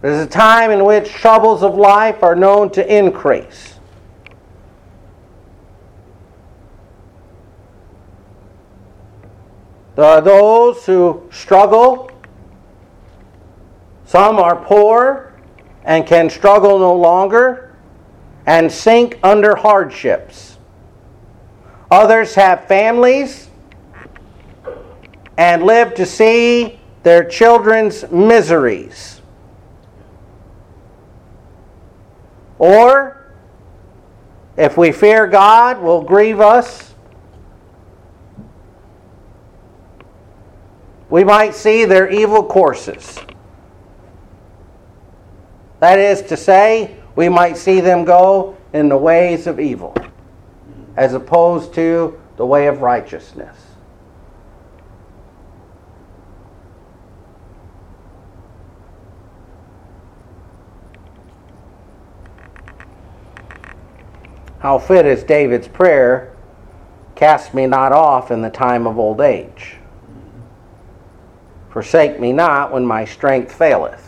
There's 0.00 0.24
a 0.24 0.30
time 0.30 0.70
in 0.70 0.84
which 0.84 1.10
troubles 1.10 1.62
of 1.62 1.74
life 1.74 2.22
are 2.22 2.36
known 2.36 2.70
to 2.70 2.96
increase. 2.96 3.74
There 9.96 10.04
are 10.04 10.20
those 10.20 10.86
who 10.86 11.28
struggle. 11.32 12.08
Some 14.08 14.38
are 14.38 14.56
poor 14.56 15.34
and 15.84 16.06
can 16.06 16.30
struggle 16.30 16.78
no 16.78 16.96
longer 16.96 17.76
and 18.46 18.72
sink 18.72 19.18
under 19.22 19.54
hardships. 19.54 20.56
Others 21.90 22.34
have 22.34 22.64
families 22.64 23.50
and 25.36 25.62
live 25.62 25.92
to 25.96 26.06
see 26.06 26.80
their 27.02 27.22
children's 27.22 28.10
miseries. 28.10 29.20
Or, 32.58 33.30
if 34.56 34.78
we 34.78 34.90
fear 34.90 35.26
God, 35.26 35.82
will 35.82 36.00
grieve 36.00 36.40
us 36.40 36.94
we 41.10 41.24
might 41.24 41.54
see 41.54 41.84
their 41.84 42.10
evil 42.10 42.42
courses. 42.42 43.18
That 45.80 45.98
is 45.98 46.22
to 46.22 46.36
say, 46.36 46.96
we 47.16 47.28
might 47.28 47.56
see 47.56 47.80
them 47.80 48.04
go 48.04 48.56
in 48.72 48.88
the 48.88 48.96
ways 48.96 49.46
of 49.46 49.60
evil 49.60 49.94
as 50.96 51.14
opposed 51.14 51.74
to 51.74 52.20
the 52.36 52.46
way 52.46 52.66
of 52.66 52.80
righteousness. 52.80 53.56
How 64.58 64.78
fit 64.78 65.06
is 65.06 65.22
David's 65.22 65.68
prayer, 65.68 66.36
Cast 67.18 67.52
me 67.52 67.66
not 67.66 67.90
off 67.90 68.30
in 68.30 68.42
the 68.42 68.48
time 68.48 68.86
of 68.86 68.96
old 68.96 69.20
age. 69.20 69.74
Forsake 71.70 72.20
me 72.20 72.32
not 72.32 72.70
when 72.70 72.86
my 72.86 73.04
strength 73.04 73.52
faileth. 73.52 74.07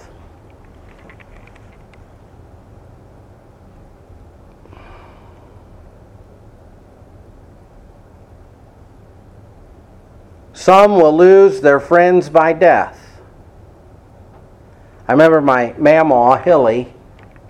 Some 10.60 10.96
will 10.96 11.16
lose 11.16 11.62
their 11.62 11.80
friends 11.80 12.28
by 12.28 12.52
death. 12.52 13.18
I 15.08 15.12
remember 15.12 15.40
my 15.40 15.70
mamaw, 15.78 16.44
Hilly, 16.44 16.92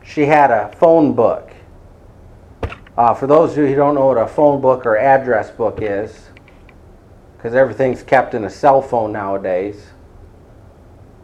she 0.04 0.26
had 0.26 0.52
a 0.52 0.70
phone 0.76 1.14
book. 1.14 1.50
Uh, 2.96 3.12
for 3.12 3.26
those 3.26 3.50
of 3.50 3.56
you 3.58 3.66
who 3.66 3.74
don't 3.74 3.96
know 3.96 4.06
what 4.06 4.16
a 4.16 4.28
phone 4.28 4.60
book 4.60 4.86
or 4.86 4.96
address 4.96 5.50
book 5.50 5.80
is, 5.82 6.28
because 7.36 7.52
everything's 7.52 8.04
kept 8.04 8.34
in 8.34 8.44
a 8.44 8.50
cell 8.50 8.80
phone 8.80 9.10
nowadays, 9.10 9.88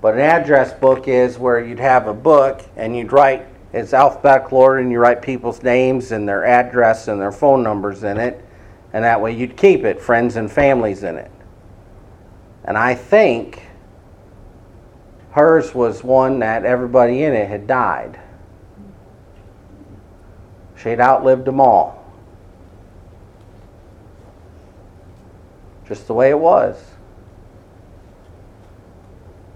but 0.00 0.14
an 0.14 0.20
address 0.22 0.72
book 0.72 1.06
is 1.06 1.38
where 1.38 1.64
you'd 1.64 1.78
have 1.78 2.08
a 2.08 2.14
book 2.14 2.62
and 2.74 2.96
you'd 2.96 3.12
write 3.12 3.46
it's 3.72 3.94
alphabetical 3.94 4.58
order 4.58 4.78
and 4.78 4.90
you 4.90 4.98
write 4.98 5.22
people's 5.22 5.62
names 5.62 6.10
and 6.10 6.28
their 6.28 6.44
address 6.44 7.06
and 7.06 7.20
their 7.20 7.30
phone 7.30 7.62
numbers 7.62 8.02
in 8.02 8.18
it, 8.18 8.44
and 8.92 9.04
that 9.04 9.20
way 9.20 9.30
you'd 9.30 9.56
keep 9.56 9.84
it, 9.84 10.02
friends 10.02 10.34
and 10.34 10.50
families 10.50 11.04
in 11.04 11.16
it. 11.16 11.30
And 12.66 12.76
I 12.76 12.94
think 12.94 13.62
hers 15.30 15.74
was 15.74 16.02
one 16.02 16.40
that 16.40 16.64
everybody 16.64 17.22
in 17.22 17.32
it 17.32 17.48
had 17.48 17.66
died. 17.66 18.18
She'd 20.76 21.00
outlived 21.00 21.44
them 21.44 21.60
all. 21.60 22.04
Just 25.86 26.08
the 26.08 26.14
way 26.14 26.30
it 26.30 26.38
was. 26.38 26.82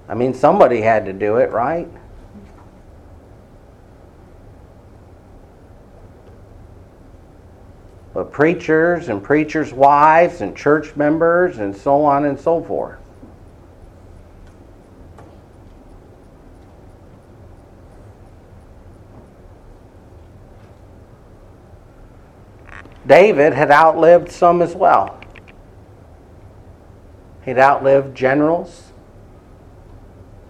I 0.09 0.15
mean, 0.15 0.33
somebody 0.33 0.81
had 0.81 1.05
to 1.07 1.13
do 1.13 1.37
it, 1.37 1.51
right? 1.51 1.89
But 8.15 8.33
preachers 8.33 9.09
and 9.09 9.23
preachers' 9.23 9.73
wives 9.73 10.41
and 10.41 10.57
church 10.57 10.95
members 10.95 11.59
and 11.59 11.77
so 11.77 12.05
on 12.05 12.25
and 12.25 12.39
so 12.39 12.63
forth. 12.63 13.00
David 23.11 23.55
had 23.55 23.73
outlived 23.73 24.31
some 24.31 24.63
as 24.63 24.77
well. 24.77 25.19
He'd 27.45 27.59
outlived 27.59 28.17
generals 28.17 28.93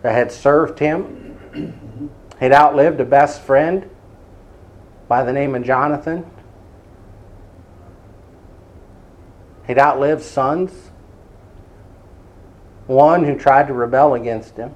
that 0.03 0.13
had 0.13 0.31
served 0.31 0.79
him. 0.79 2.11
He'd 2.39 2.53
outlived 2.53 3.01
a 3.01 3.07
best 3.07 3.41
friend 3.41 3.89
by 5.09 5.25
the 5.25 5.33
name 5.33 5.55
of 5.55 5.63
Jonathan. 5.63 6.31
He'd 9.67 9.79
outlived 9.79 10.23
sons. 10.23 10.91
One 12.87 13.25
who 13.25 13.39
tried 13.39 13.69
to 13.69 13.73
rebel 13.73 14.13
against 14.13 14.59
him. 14.59 14.75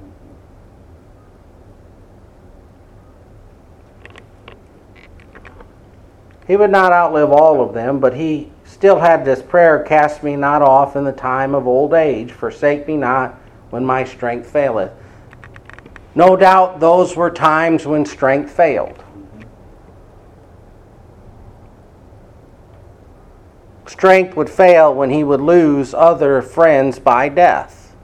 He 6.47 6.57
would 6.57 6.71
not 6.71 6.93
outlive 6.93 7.33
all 7.33 7.63
of 7.63 7.73
them, 7.73 8.01
but 8.01 8.15
he 8.15 8.51
still 8.65 8.99
had 8.99 9.25
this 9.25 9.43
prayer 9.43 9.83
Cast 9.83 10.23
me 10.23 10.37
not 10.37 10.63
off 10.63 10.97
in 10.97 11.05
the 11.05 11.13
time 11.13 11.55
of 11.55 11.67
old 11.67 11.95
age, 11.95 12.33
forsake 12.33 12.87
me 12.87 12.97
not 12.97 13.35
when 13.71 13.85
my 13.85 14.05
strength 14.05 14.51
faileth. 14.51 14.93
No 16.15 16.37
doubt 16.37 16.81
those 16.81 17.17
were 17.17 17.31
times 17.31 17.87
when 17.87 18.05
strength 18.05 18.51
failed. 18.51 19.03
Strength 23.87 24.37
would 24.37 24.51
fail 24.51 24.95
when 24.95 25.11
he 25.11 25.25
would 25.25 25.41
lose 25.41 25.95
other 25.95 26.43
friends 26.43 26.99
by 26.99 27.29
death. 27.29 27.95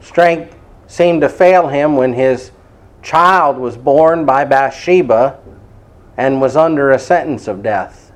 Strength 0.00 0.57
seemed 0.88 1.20
to 1.20 1.28
fail 1.28 1.68
him 1.68 1.94
when 1.96 2.14
his 2.14 2.50
child 3.02 3.58
was 3.58 3.76
born 3.76 4.24
by 4.24 4.44
Bathsheba 4.44 5.38
and 6.16 6.40
was 6.40 6.56
under 6.56 6.90
a 6.90 6.98
sentence 6.98 7.46
of 7.46 7.62
death. 7.62 8.10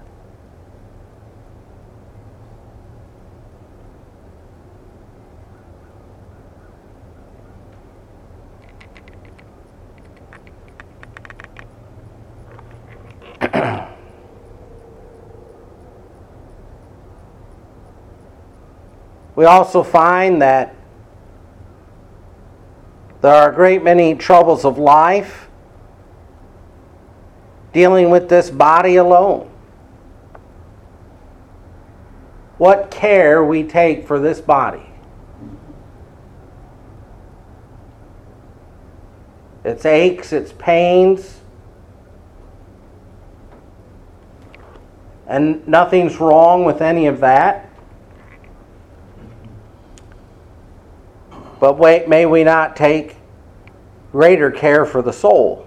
we 19.37 19.45
also 19.45 19.83
find 19.83 20.41
that 20.41 20.75
there 23.23 23.35
are 23.35 23.51
a 23.51 23.55
great 23.55 23.83
many 23.83 24.15
troubles 24.15 24.65
of 24.65 24.77
life 24.79 25.49
dealing 27.73 28.11
with 28.11 28.29
this 28.29 28.51
body 28.51 28.97
alone. 28.97 29.49
what 32.63 32.93
care 32.93 33.43
we 33.45 33.65
take 33.65 34.07
for 34.07 34.21
this 34.21 34.41
body. 34.41 34.87
Its 39.65 39.85
aches, 39.85 40.33
its 40.33 40.53
pains. 40.53 41.41
And 45.27 45.67
nothing's 45.67 46.21
wrong 46.21 46.65
with 46.65 46.81
any 46.81 47.07
of 47.07 47.19
that. 47.19 47.69
But 51.63 51.79
wait, 51.79 52.09
may 52.09 52.27
we 52.27 52.43
not 52.43 52.75
take 52.75 53.15
greater 54.11 54.51
care 54.51 54.85
for 54.85 55.01
the 55.01 55.13
soul? 55.13 55.65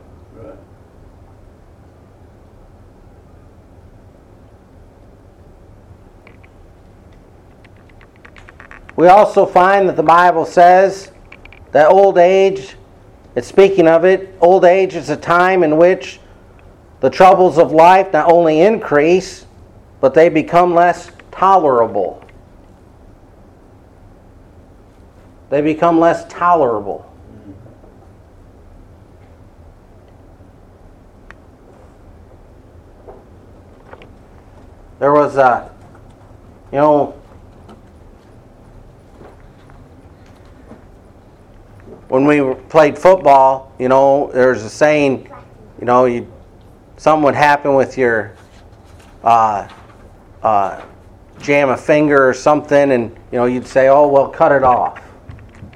We 8.97 9.08
also 9.08 9.45
find 9.45 9.88
that 9.88 9.95
the 9.95 10.03
Bible 10.03 10.45
says 10.45 11.13
that 11.71 11.89
old 11.89 12.17
age, 12.17 12.75
it's 13.34 13.47
speaking 13.47 13.88
of 13.88 14.03
it, 14.03 14.36
old 14.41 14.65
age 14.65 14.95
is 14.95 15.10
a 15.10 15.15
time 15.15 15.63
in 15.63 15.77
which 15.77 16.19
the 16.99 17.10
troubles 17.10 17.58
of 17.58 17.71
life 17.71 18.12
not 18.12 18.29
only 18.29 18.60
increase, 18.60 19.45
but 20.01 20.13
they 20.13 20.27
become 20.27 20.73
less 20.73 21.10
tolerable. 21.31 22.24
They 25.49 25.62
become 25.62 25.99
less 25.99 26.25
tolerable. 26.27 27.12
There 34.99 35.12
was 35.12 35.36
a, 35.38 35.71
you 36.71 36.77
know, 36.77 37.21
when 42.08 42.25
we 42.25 42.53
played 42.69 42.97
football, 42.97 43.73
you 43.77 43.89
know, 43.89 44.31
there's 44.34 44.63
a 44.63 44.69
saying, 44.69 45.29
you 45.79 45.86
know, 45.86 46.05
you, 46.05 46.31
something 46.97 47.23
would 47.23 47.36
happen 47.36 47.75
with 47.75 47.97
your 47.97 48.34
uh, 49.23 49.67
uh, 50.41 50.81
jam 51.39 51.69
a 51.69 51.77
finger 51.77 52.29
or 52.29 52.34
something, 52.34 52.91
and 52.91 53.12
you 53.31 53.38
know, 53.38 53.45
you'd 53.45 53.67
say, 53.67 53.89
"Oh, 53.89 54.08
well, 54.08 54.29
cut 54.29 54.51
it 54.51 54.63
off." 54.63 55.04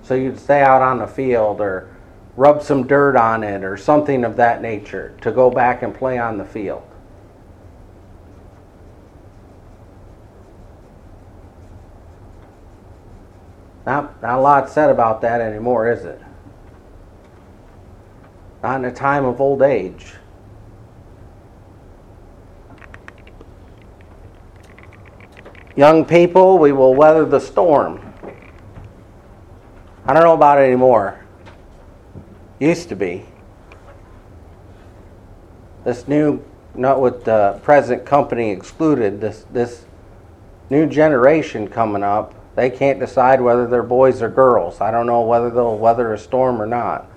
So 0.10 0.16
you'd 0.16 0.40
stay 0.40 0.64
out 0.64 0.82
on 0.82 0.98
the 0.98 1.06
field 1.06 1.62
or 1.62 1.96
rub 2.36 2.64
some 2.64 2.88
dirt 2.88 3.16
on 3.16 3.44
it 3.44 3.64
or 3.64 3.78
something 3.78 4.26
of 4.26 4.38
that 4.38 4.60
nature 4.60 5.16
to 5.22 5.32
go 5.32 5.52
back 5.52 5.84
and 5.84 5.94
play 5.94 6.18
on 6.18 6.40
the 6.40 6.46
field. 6.46 6.82
Not, 13.86 14.20
not 14.20 14.40
a 14.40 14.42
lot 14.42 14.68
said 14.68 14.90
about 14.90 15.22
that 15.22 15.42
anymore, 15.42 15.92
is 15.92 16.04
it? 16.06 16.20
Not 18.64 18.78
in 18.78 18.86
a 18.86 18.92
time 18.92 19.26
of 19.26 19.40
old 19.40 19.62
age. 19.62 20.16
Young 25.76 26.04
people, 26.04 26.58
we 26.58 26.72
will 26.72 26.96
weather 26.96 27.26
the 27.26 27.40
storm. 27.40 28.09
I 30.10 30.14
don't 30.14 30.24
know 30.24 30.34
about 30.34 30.58
it 30.58 30.64
anymore. 30.64 31.24
Used 32.60 32.90
to 32.90 32.96
be. 32.96 33.26
This 35.84 36.08
new, 36.08 36.44
not 36.74 37.00
with 37.00 37.26
the 37.26 37.60
present 37.62 38.08
company 38.08 38.50
excluded, 38.50 39.22
this, 39.22 39.46
this 39.54 39.86
new 40.72 40.88
generation 40.88 41.68
coming 41.68 42.02
up, 42.02 42.34
they 42.56 42.72
can't 42.72 43.00
decide 43.00 43.40
whether 43.40 43.68
they're 43.68 43.84
boys 43.84 44.24
or 44.24 44.30
girls. 44.30 44.82
I 44.82 44.90
don't 44.90 45.06
know 45.06 45.22
whether 45.22 45.52
they'll 45.52 45.78
weather 45.78 46.12
a 46.12 46.18
storm 46.18 46.60
or 46.60 46.66
not. 46.66 47.08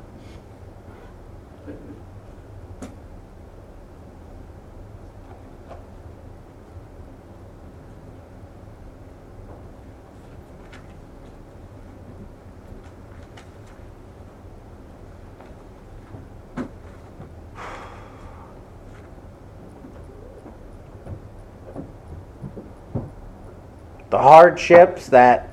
Hardships 24.23 25.09
that 25.09 25.51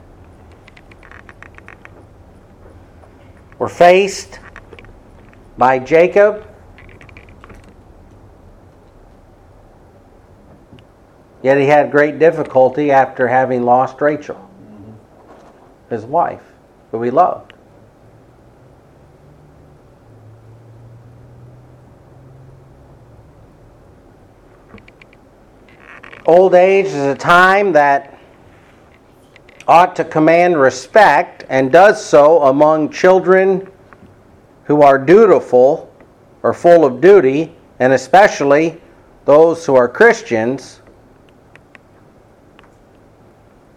were 3.58 3.68
faced 3.68 4.40
by 5.58 5.80
Jacob. 5.80 6.46
Yet 11.42 11.58
he 11.58 11.66
had 11.66 11.90
great 11.90 12.20
difficulty 12.20 12.92
after 12.92 13.28
having 13.28 13.64
lost 13.64 14.00
Rachel, 14.02 14.50
his 15.90 16.06
wife, 16.06 16.44
who 16.92 17.02
he 17.02 17.10
loved. 17.10 17.54
Old 26.28 26.54
age 26.54 26.86
is 26.86 26.94
a 26.94 27.16
time 27.16 27.72
that 27.74 28.19
ought 29.70 29.96
to 29.96 30.04
command 30.04 30.60
respect 30.60 31.46
and 31.48 31.72
does 31.72 32.04
so 32.04 32.42
among 32.46 32.92
children 32.92 33.72
who 34.64 34.82
are 34.82 34.98
dutiful 34.98 35.94
or 36.42 36.56
full 36.56 36.84
of 36.84 37.00
duty, 37.00 37.56
and 37.78 37.94
especially 37.94 38.82
those 39.26 39.64
who 39.68 39.76
are 39.76 39.88
Christians. 39.88 40.82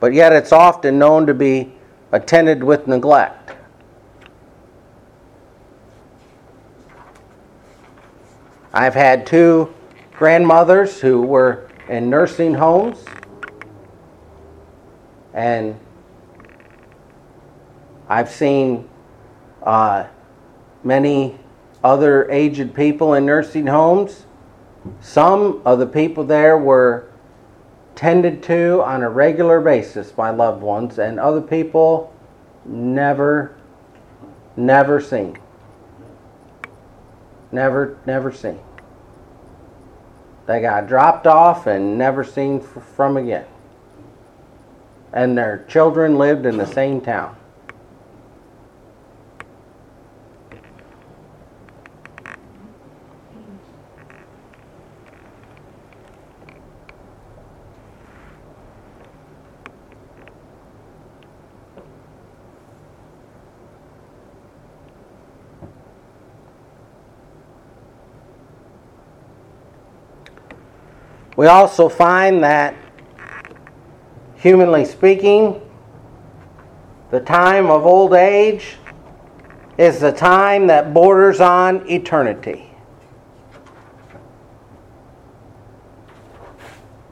But 0.01 0.15
yet 0.15 0.33
it's 0.33 0.51
often 0.51 0.99
known 0.99 1.27
to 1.27 1.35
be 1.35 1.75
attended 2.11 2.65
with 2.65 2.87
neglect. 2.87 3.55
I've 8.73 8.95
had 8.95 9.27
two 9.27 9.75
grandmothers 10.15 11.03
who 11.03 11.21
were 11.21 11.69
in 11.91 12.09
nursing 12.09 12.55
homes 12.55 13.05
and 15.35 15.79
I've 18.09 18.31
seen 18.31 18.89
uh, 19.63 20.07
many 20.85 21.39
other 21.83 22.31
aged 22.31 22.75
people 22.75 23.15
in 23.15 23.27
nursing 23.27 23.67
homes. 23.67 24.27
Some 25.01 25.63
of 25.65 25.79
the 25.79 25.87
people 25.87 26.25
there 26.25 26.59
were 26.59 27.09
tended 27.95 28.43
to 28.45 28.83
on 28.83 29.03
a 29.03 29.11
regular 29.11 29.61
basis 29.61 30.11
by 30.11 30.31
loved 30.31 30.63
ones, 30.63 30.99
and 30.99 31.21
other 31.21 31.41
people 31.41 32.13
never, 32.65 33.57
never 34.57 35.01
seen. 35.01 35.39
Never, 37.51 37.99
never 38.07 38.33
seen. 38.33 38.61
They 40.47 40.61
got 40.61 40.89
dropped 40.89 41.27
off 41.27 41.67
and 41.67 41.97
never 41.97 42.25
seen 42.25 42.61
from 42.61 43.17
again 43.17 43.47
and 45.13 45.37
their 45.37 45.65
children 45.69 46.17
lived 46.17 46.47
in 46.47 46.57
the 46.57 46.67
same 46.67 47.01
town. 47.01 47.37
We 71.35 71.49
also 71.49 71.89
find 71.89 72.45
that 72.45 72.77
Humanly 74.43 74.85
speaking, 74.85 75.61
the 77.13 77.21
time 77.21 77.71
of 77.71 77.87
old 77.87 78.13
age 78.13 78.75
is 79.79 80.01
the 80.01 80.11
time 80.11 80.67
that 80.67 80.93
borders 80.93 81.41
on 81.41 81.89
eternity. 81.89 82.69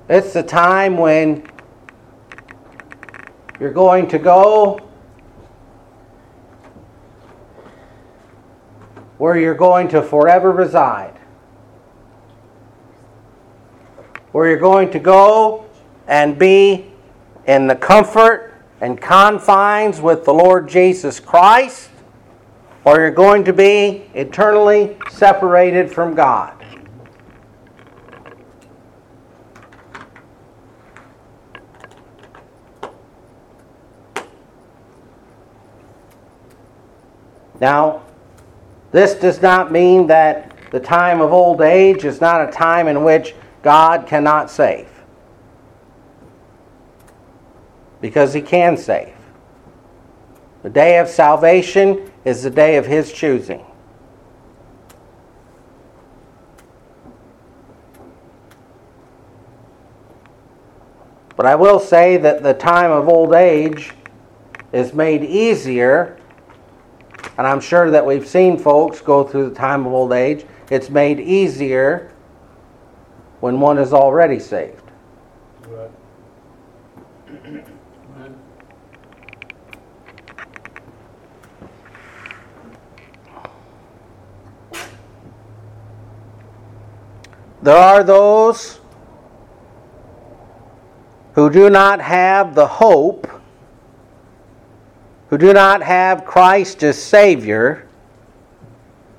It's 0.08 0.32
the 0.32 0.42
time 0.42 0.96
when 0.96 1.48
you're 3.60 3.72
going 3.72 4.08
to 4.08 4.18
go 4.18 4.80
where 9.18 9.38
you're 9.38 9.54
going 9.54 9.86
to 9.90 10.02
forever 10.02 10.50
reside. 10.50 11.16
Where 14.32 14.48
you're 14.48 14.58
going 14.58 14.90
to 14.90 14.98
go 14.98 15.66
and 16.08 16.36
be 16.36 16.89
in 17.46 17.66
the 17.66 17.76
comfort 17.76 18.54
and 18.80 19.00
confines 19.00 20.00
with 20.00 20.24
the 20.24 20.32
Lord 20.32 20.68
Jesus 20.68 21.20
Christ, 21.20 21.90
or 22.84 22.96
you're 22.96 23.10
going 23.10 23.44
to 23.44 23.52
be 23.52 24.08
eternally 24.14 24.96
separated 25.10 25.92
from 25.92 26.14
God. 26.14 26.54
Now, 37.60 38.02
this 38.90 39.14
does 39.14 39.42
not 39.42 39.70
mean 39.70 40.06
that 40.06 40.56
the 40.70 40.80
time 40.80 41.20
of 41.20 41.32
old 41.32 41.60
age 41.60 42.04
is 42.04 42.20
not 42.20 42.48
a 42.48 42.50
time 42.50 42.88
in 42.88 43.04
which 43.04 43.34
God 43.62 44.06
cannot 44.06 44.50
save. 44.50 44.88
Because 48.00 48.34
He 48.34 48.42
can 48.42 48.76
save. 48.76 49.14
The 50.62 50.70
day 50.70 50.98
of 50.98 51.08
salvation 51.08 52.10
is 52.24 52.42
the 52.42 52.50
day 52.50 52.76
of 52.76 52.86
His 52.86 53.12
choosing. 53.12 53.64
But 61.36 61.46
I 61.46 61.54
will 61.54 61.80
say 61.80 62.18
that 62.18 62.42
the 62.42 62.52
time 62.52 62.90
of 62.90 63.08
old 63.08 63.32
age 63.32 63.92
is 64.72 64.92
made 64.92 65.24
easier 65.24 66.20
and 67.40 67.46
I'm 67.46 67.60
sure 67.60 67.90
that 67.90 68.04
we've 68.04 68.28
seen 68.28 68.58
folks 68.58 69.00
go 69.00 69.24
through 69.24 69.48
the 69.48 69.54
time 69.54 69.86
of 69.86 69.94
old 69.94 70.12
age. 70.12 70.44
It's 70.70 70.90
made 70.90 71.18
easier 71.18 72.12
when 73.40 73.58
one 73.60 73.78
is 73.78 73.94
already 73.94 74.38
saved. 74.38 74.82
Right. 75.66 75.90
There 87.62 87.76
are 87.76 88.02
those 88.02 88.80
who 91.34 91.50
do 91.50 91.70
not 91.70 92.00
have 92.00 92.54
the 92.54 92.66
hope 92.66 93.26
who 95.30 95.38
do 95.38 95.52
not 95.52 95.80
have 95.80 96.24
Christ 96.24 96.82
as 96.82 97.00
Savior, 97.00 97.86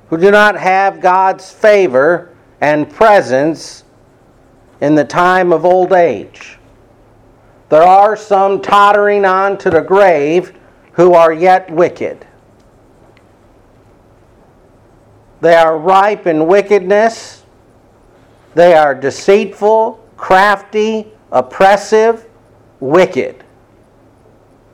who 0.09 0.17
do 0.17 0.29
not 0.29 0.57
have 0.57 0.99
God's 0.99 1.49
favor 1.49 2.35
and 2.59 2.89
presence 2.89 3.85
in 4.81 4.93
the 4.93 5.05
time 5.05 5.53
of 5.53 5.63
old 5.63 5.93
age. 5.93 6.57
There 7.69 7.81
are 7.81 8.17
some 8.17 8.61
tottering 8.61 9.23
on 9.23 9.57
to 9.59 9.69
the 9.69 9.79
grave 9.79 10.53
who 10.91 11.13
are 11.13 11.31
yet 11.31 11.71
wicked. 11.71 12.27
They 15.39 15.55
are 15.55 15.77
ripe 15.77 16.27
in 16.27 16.45
wickedness. 16.45 17.40
They 18.53 18.73
are 18.73 18.93
deceitful, 18.93 20.03
crafty, 20.17 21.07
oppressive, 21.31 22.25
wicked, 22.79 23.43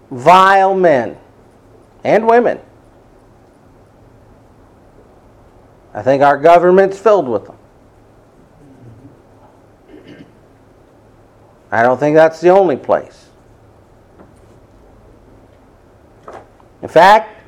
vile 0.10 0.76
men 0.76 1.18
and 2.04 2.28
women. 2.28 2.60
I 5.94 6.02
think 6.02 6.24
our 6.24 6.38
government's 6.38 6.98
filled 6.98 7.28
with 7.28 7.46
them. 7.46 7.58
I 11.72 11.84
don't 11.84 12.00
think 12.00 12.16
that's 12.16 12.40
the 12.40 12.50
only 12.50 12.78
place. 12.78 13.30
In 16.82 16.88
fact, 16.88 17.42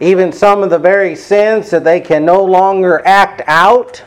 even 0.00 0.32
some 0.32 0.62
of 0.62 0.70
the 0.70 0.78
very 0.78 1.14
sins 1.14 1.70
that 1.70 1.84
they 1.84 2.00
can 2.00 2.24
no 2.24 2.44
longer 2.44 3.00
act 3.06 3.42
out 3.46 4.02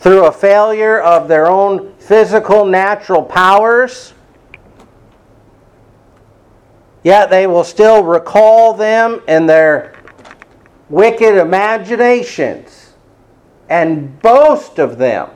through 0.00 0.26
a 0.26 0.32
failure 0.32 1.00
of 1.00 1.28
their 1.28 1.46
own 1.46 1.94
physical 1.98 2.64
natural 2.64 3.22
powers 3.22 4.12
Yet 7.02 7.30
they 7.30 7.46
will 7.46 7.64
still 7.64 8.04
recall 8.04 8.74
them 8.74 9.22
in 9.26 9.46
their 9.46 9.94
wicked 10.88 11.36
imaginations 11.36 12.92
and 13.68 14.20
boast 14.20 14.78
of 14.78 14.98
them. 14.98 15.30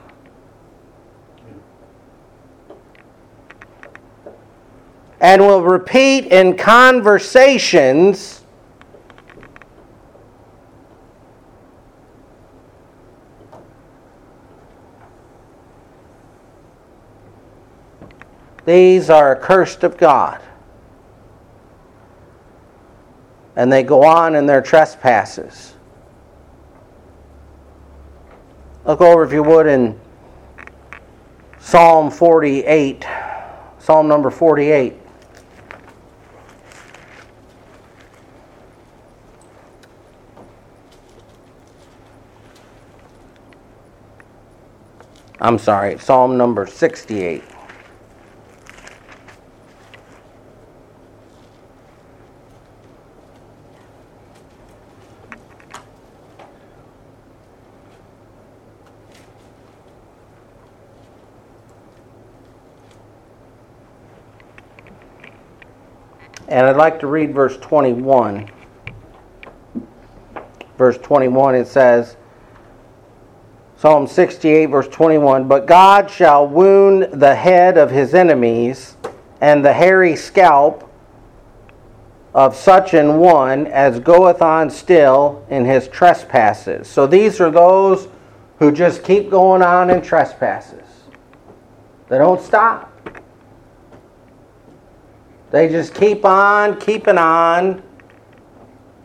And 5.20 5.40
will 5.40 5.62
repeat 5.62 6.26
in 6.26 6.56
conversations 6.56 8.43
These 18.64 19.10
are 19.10 19.36
accursed 19.36 19.84
of 19.84 19.96
God 19.96 20.40
and 23.56 23.72
they 23.72 23.82
go 23.82 24.04
on 24.04 24.34
in 24.34 24.46
their 24.46 24.62
trespasses. 24.62 25.74
Look 28.84 29.00
over, 29.00 29.22
if 29.24 29.32
you 29.32 29.42
would, 29.42 29.66
in 29.66 29.98
Psalm 31.58 32.10
48, 32.10 33.06
Psalm 33.78 34.08
number 34.08 34.30
48. 34.30 34.94
I'm 45.40 45.58
sorry, 45.58 45.98
Psalm 45.98 46.36
number 46.36 46.66
68. 46.66 47.42
And 66.48 66.66
I'd 66.66 66.76
like 66.76 67.00
to 67.00 67.06
read 67.06 67.34
verse 67.34 67.56
21. 67.58 68.50
Verse 70.76 70.98
21 70.98 71.54
it 71.54 71.66
says, 71.66 72.16
Psalm 73.76 74.06
68, 74.06 74.66
verse 74.66 74.88
21 74.88 75.46
But 75.46 75.66
God 75.66 76.10
shall 76.10 76.46
wound 76.46 77.08
the 77.12 77.34
head 77.34 77.76
of 77.76 77.90
his 77.90 78.14
enemies, 78.14 78.96
and 79.40 79.64
the 79.64 79.72
hairy 79.72 80.16
scalp 80.16 80.90
of 82.34 82.56
such 82.56 82.94
an 82.94 83.18
one 83.18 83.66
as 83.66 84.00
goeth 84.00 84.42
on 84.42 84.68
still 84.68 85.44
in 85.50 85.64
his 85.64 85.86
trespasses. 85.88 86.88
So 86.88 87.06
these 87.06 87.40
are 87.40 87.50
those 87.50 88.08
who 88.58 88.72
just 88.72 89.04
keep 89.04 89.30
going 89.30 89.62
on 89.62 89.90
in 89.90 90.00
trespasses. 90.00 90.86
They 92.08 92.18
don't 92.18 92.40
stop. 92.40 92.93
They 95.54 95.68
just 95.68 95.94
keep 95.94 96.24
on 96.24 96.80
keeping 96.80 97.16
on 97.16 97.80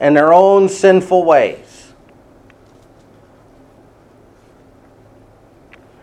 in 0.01 0.15
their 0.15 0.33
own 0.33 0.67
sinful 0.67 1.23
ways. 1.23 1.93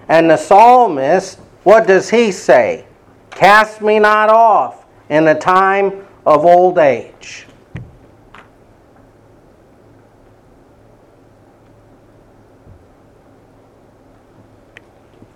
And 0.07 0.31
the 0.31 0.37
psalmist, 0.37 1.41
what 1.65 1.89
does 1.89 2.09
he 2.09 2.31
say? 2.31 2.87
Cast 3.31 3.83
me 3.83 3.99
not 3.99 4.29
off 4.29 4.87
in 5.09 5.25
the 5.25 5.35
time 5.35 6.07
of 6.25 6.45
old 6.45 6.79
age. 6.79 7.49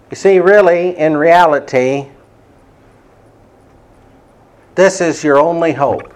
You 0.08 0.16
see, 0.16 0.38
really, 0.38 0.96
in 0.96 1.16
reality, 1.16 2.06
this 4.80 5.02
is 5.02 5.22
your 5.22 5.36
only 5.36 5.74
hope. 5.74 6.10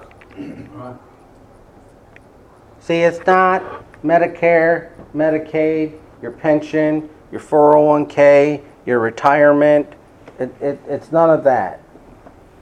See, 2.80 3.00
it's 3.00 3.24
not 3.26 3.62
Medicare, 4.02 4.90
Medicaid, 5.14 5.98
your 6.22 6.32
pension, 6.32 7.10
your 7.30 7.42
401k, 7.42 8.62
your 8.86 9.00
retirement. 9.00 9.92
It, 10.38 10.50
it, 10.62 10.80
it's 10.88 11.12
none 11.12 11.28
of 11.28 11.44
that. 11.44 11.82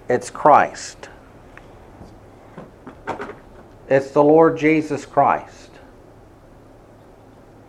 It's 0.09 0.29
Christ. 0.29 1.09
It's 3.89 4.11
the 4.11 4.25
Lord 4.25 4.59
Jesus 4.59 5.07
Christ. 5.07 5.71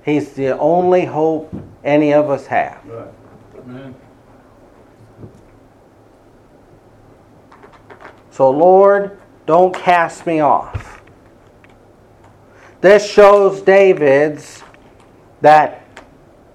He's 0.04 0.34
the 0.34 0.58
only 0.58 1.06
hope 1.06 1.54
any 1.84 2.13
of 2.13 2.32
us 2.32 2.48
have. 2.48 2.84
Right. 2.86 3.93
So, 8.34 8.50
Lord, 8.50 9.19
don't 9.46 9.76
cast 9.76 10.26
me 10.26 10.39
off. 10.39 11.04
This 12.82 13.08
shows 13.08 13.62
David's 13.62 14.63
that 15.41 15.86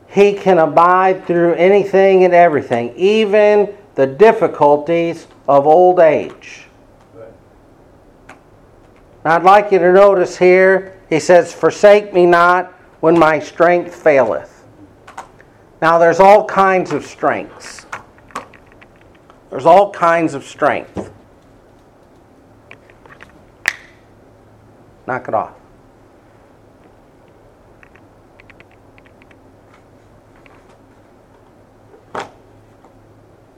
he 0.08 0.32
can 0.32 0.58
abide 0.58 1.24
through 1.24 1.54
anything 1.54 2.24
and 2.24 2.34
everything, 2.34 2.92
even 2.96 3.76
the 3.94 4.08
difficulties 4.08 5.28
of 5.46 5.68
old 5.68 6.00
age. 6.00 6.64
I'd 9.24 9.44
like 9.44 9.70
you 9.70 9.78
to 9.78 9.92
notice 9.92 10.36
here, 10.36 11.00
he 11.08 11.20
says, 11.20 11.52
Forsake 11.52 12.12
me 12.12 12.26
not 12.26 12.72
when 12.98 13.16
my 13.16 13.38
strength 13.38 13.94
faileth. 13.94 14.64
Now, 15.80 15.96
there's 15.96 16.18
all 16.18 16.44
kinds 16.44 16.90
of 16.90 17.06
strengths. 17.06 17.86
There's 19.50 19.64
all 19.66 19.92
kinds 19.92 20.34
of 20.34 20.42
strength. 20.42 21.12
Knock 25.08 25.26
it 25.26 25.32
off. 25.32 25.54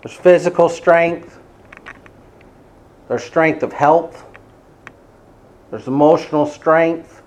There's 0.00 0.14
physical 0.14 0.68
strength. 0.68 1.40
There's 3.08 3.24
strength 3.24 3.64
of 3.64 3.72
health. 3.72 4.24
There's 5.72 5.88
emotional 5.88 6.46
strength, 6.46 7.20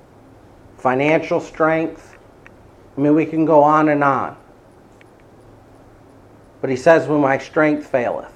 financial 0.77 1.41
strength. 1.41 2.17
I 2.97 3.01
mean, 3.01 3.15
we 3.15 3.25
can 3.25 3.43
go 3.43 3.61
on 3.61 3.89
and 3.89 4.05
on. 4.05 4.37
But 6.61 6.69
he 6.69 6.77
says, 6.77 7.09
When 7.09 7.19
my 7.19 7.39
strength 7.39 7.87
faileth. 7.87 8.32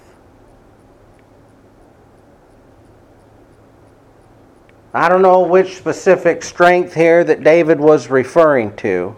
I 4.97 5.09
don't 5.09 5.21
know 5.21 5.41
which 5.41 5.77
specific 5.77 6.41
strength 6.41 6.95
here 6.95 7.23
that 7.23 7.43
David 7.43 7.79
was 7.79 8.09
referring 8.09 8.75
to. 8.77 9.15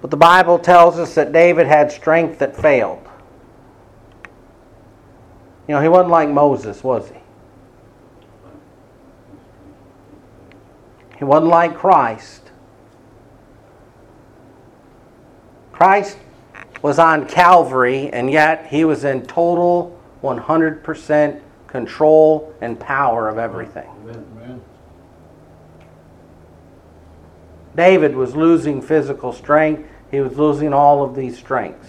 But 0.00 0.12
the 0.12 0.16
Bible 0.16 0.60
tells 0.60 0.96
us 1.00 1.16
that 1.16 1.32
David 1.32 1.66
had 1.66 1.90
strength 1.90 2.38
that 2.38 2.54
failed. 2.54 3.04
You 5.66 5.74
know, 5.74 5.80
he 5.80 5.88
wasn't 5.88 6.10
like 6.10 6.28
Moses, 6.28 6.84
was 6.84 7.08
he? 7.08 7.18
He 11.18 11.24
wasn't 11.24 11.50
like 11.50 11.74
Christ. 11.74 12.52
Christ 15.72 16.16
was 16.80 17.00
on 17.00 17.26
Calvary, 17.26 18.08
and 18.12 18.30
yet 18.30 18.68
he 18.68 18.84
was 18.84 19.02
in 19.02 19.26
total 19.26 20.00
100% 20.24 21.40
control 21.66 22.54
and 22.62 22.80
power 22.80 23.28
of 23.28 23.36
everything. 23.36 23.88
Amen. 24.08 24.62
David 27.76 28.16
was 28.16 28.34
losing 28.34 28.80
physical 28.80 29.32
strength, 29.32 29.88
he 30.10 30.20
was 30.20 30.38
losing 30.38 30.72
all 30.72 31.04
of 31.04 31.14
these 31.14 31.36
strengths. 31.36 31.88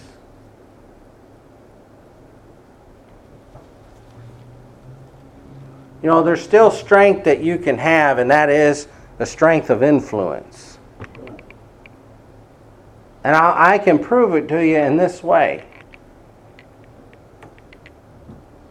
You 6.02 6.10
know, 6.10 6.22
there's 6.22 6.42
still 6.42 6.70
strength 6.70 7.24
that 7.24 7.42
you 7.42 7.56
can 7.56 7.78
have, 7.78 8.18
and 8.18 8.30
that 8.30 8.50
is 8.50 8.86
the 9.16 9.26
strength 9.26 9.70
of 9.70 9.82
influence. 9.82 10.78
And 13.24 13.34
I, 13.34 13.74
I 13.74 13.78
can 13.78 13.98
prove 13.98 14.34
it 14.34 14.46
to 14.48 14.64
you 14.64 14.76
in 14.76 14.96
this 14.96 15.22
way 15.22 15.64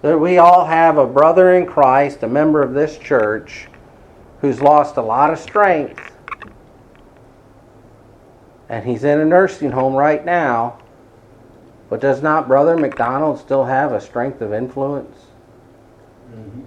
that 0.05 0.19
we 0.19 0.37
all 0.37 0.65
have 0.65 0.99
a 0.99 1.07
brother 1.07 1.55
in 1.55 1.65
Christ, 1.65 2.21
a 2.21 2.27
member 2.27 2.61
of 2.61 2.75
this 2.75 2.99
church, 2.99 3.65
who's 4.39 4.61
lost 4.61 4.97
a 4.97 5.01
lot 5.01 5.33
of 5.33 5.39
strength. 5.39 5.99
And 8.69 8.85
he's 8.85 9.03
in 9.03 9.19
a 9.19 9.25
nursing 9.25 9.71
home 9.71 9.95
right 9.95 10.23
now. 10.23 10.77
But 11.89 12.01
does 12.01 12.21
not 12.21 12.47
Brother 12.47 12.77
McDonald 12.77 13.39
still 13.39 13.65
have 13.65 13.93
a 13.93 13.99
strength 13.99 14.41
of 14.41 14.53
influence? 14.53 15.17
Mm-hmm. 16.31 16.61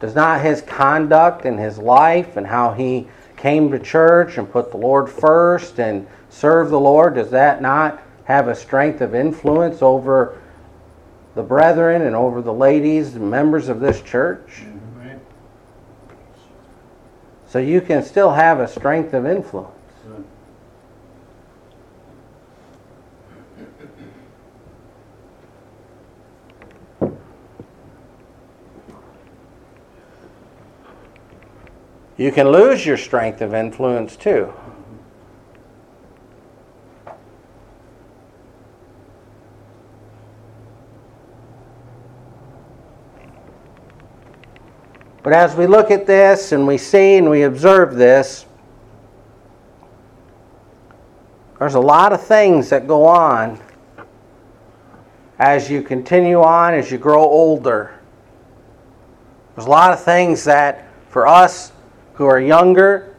Does 0.00 0.14
not 0.14 0.40
his 0.40 0.62
conduct 0.62 1.44
and 1.44 1.58
his 1.58 1.76
life 1.76 2.38
and 2.38 2.46
how 2.46 2.72
he 2.72 3.08
came 3.38 3.70
to 3.70 3.78
church 3.78 4.36
and 4.36 4.50
put 4.50 4.70
the 4.70 4.76
Lord 4.76 5.08
first 5.08 5.78
and 5.80 6.06
served 6.28 6.70
the 6.70 6.80
Lord, 6.80 7.14
does 7.14 7.30
that 7.30 7.62
not 7.62 8.02
have 8.24 8.48
a 8.48 8.54
strength 8.54 9.00
of 9.00 9.14
influence 9.14 9.80
over 9.80 10.40
the 11.34 11.42
brethren 11.42 12.02
and 12.02 12.14
over 12.14 12.42
the 12.42 12.52
ladies 12.52 13.14
and 13.14 13.30
members 13.30 13.68
of 13.68 13.80
this 13.80 14.02
church? 14.02 14.64
So 17.46 17.58
you 17.58 17.80
can 17.80 18.02
still 18.02 18.32
have 18.32 18.60
a 18.60 18.68
strength 18.68 19.14
of 19.14 19.24
influence. 19.24 19.77
You 32.18 32.32
can 32.32 32.48
lose 32.48 32.84
your 32.84 32.96
strength 32.96 33.40
of 33.40 33.54
influence 33.54 34.16
too. 34.16 34.52
But 45.22 45.32
as 45.32 45.54
we 45.54 45.68
look 45.68 45.92
at 45.92 46.06
this 46.06 46.50
and 46.50 46.66
we 46.66 46.76
see 46.76 47.16
and 47.16 47.30
we 47.30 47.42
observe 47.42 47.94
this, 47.94 48.46
there's 51.60 51.74
a 51.74 51.80
lot 51.80 52.12
of 52.12 52.20
things 52.24 52.68
that 52.70 52.88
go 52.88 53.04
on 53.04 53.60
as 55.38 55.70
you 55.70 55.82
continue 55.82 56.40
on, 56.40 56.74
as 56.74 56.90
you 56.90 56.98
grow 56.98 57.22
older. 57.22 58.00
There's 59.54 59.66
a 59.66 59.70
lot 59.70 59.92
of 59.92 60.02
things 60.02 60.42
that 60.44 60.88
for 61.10 61.28
us 61.28 61.72
who 62.18 62.26
are 62.26 62.40
younger 62.40 63.14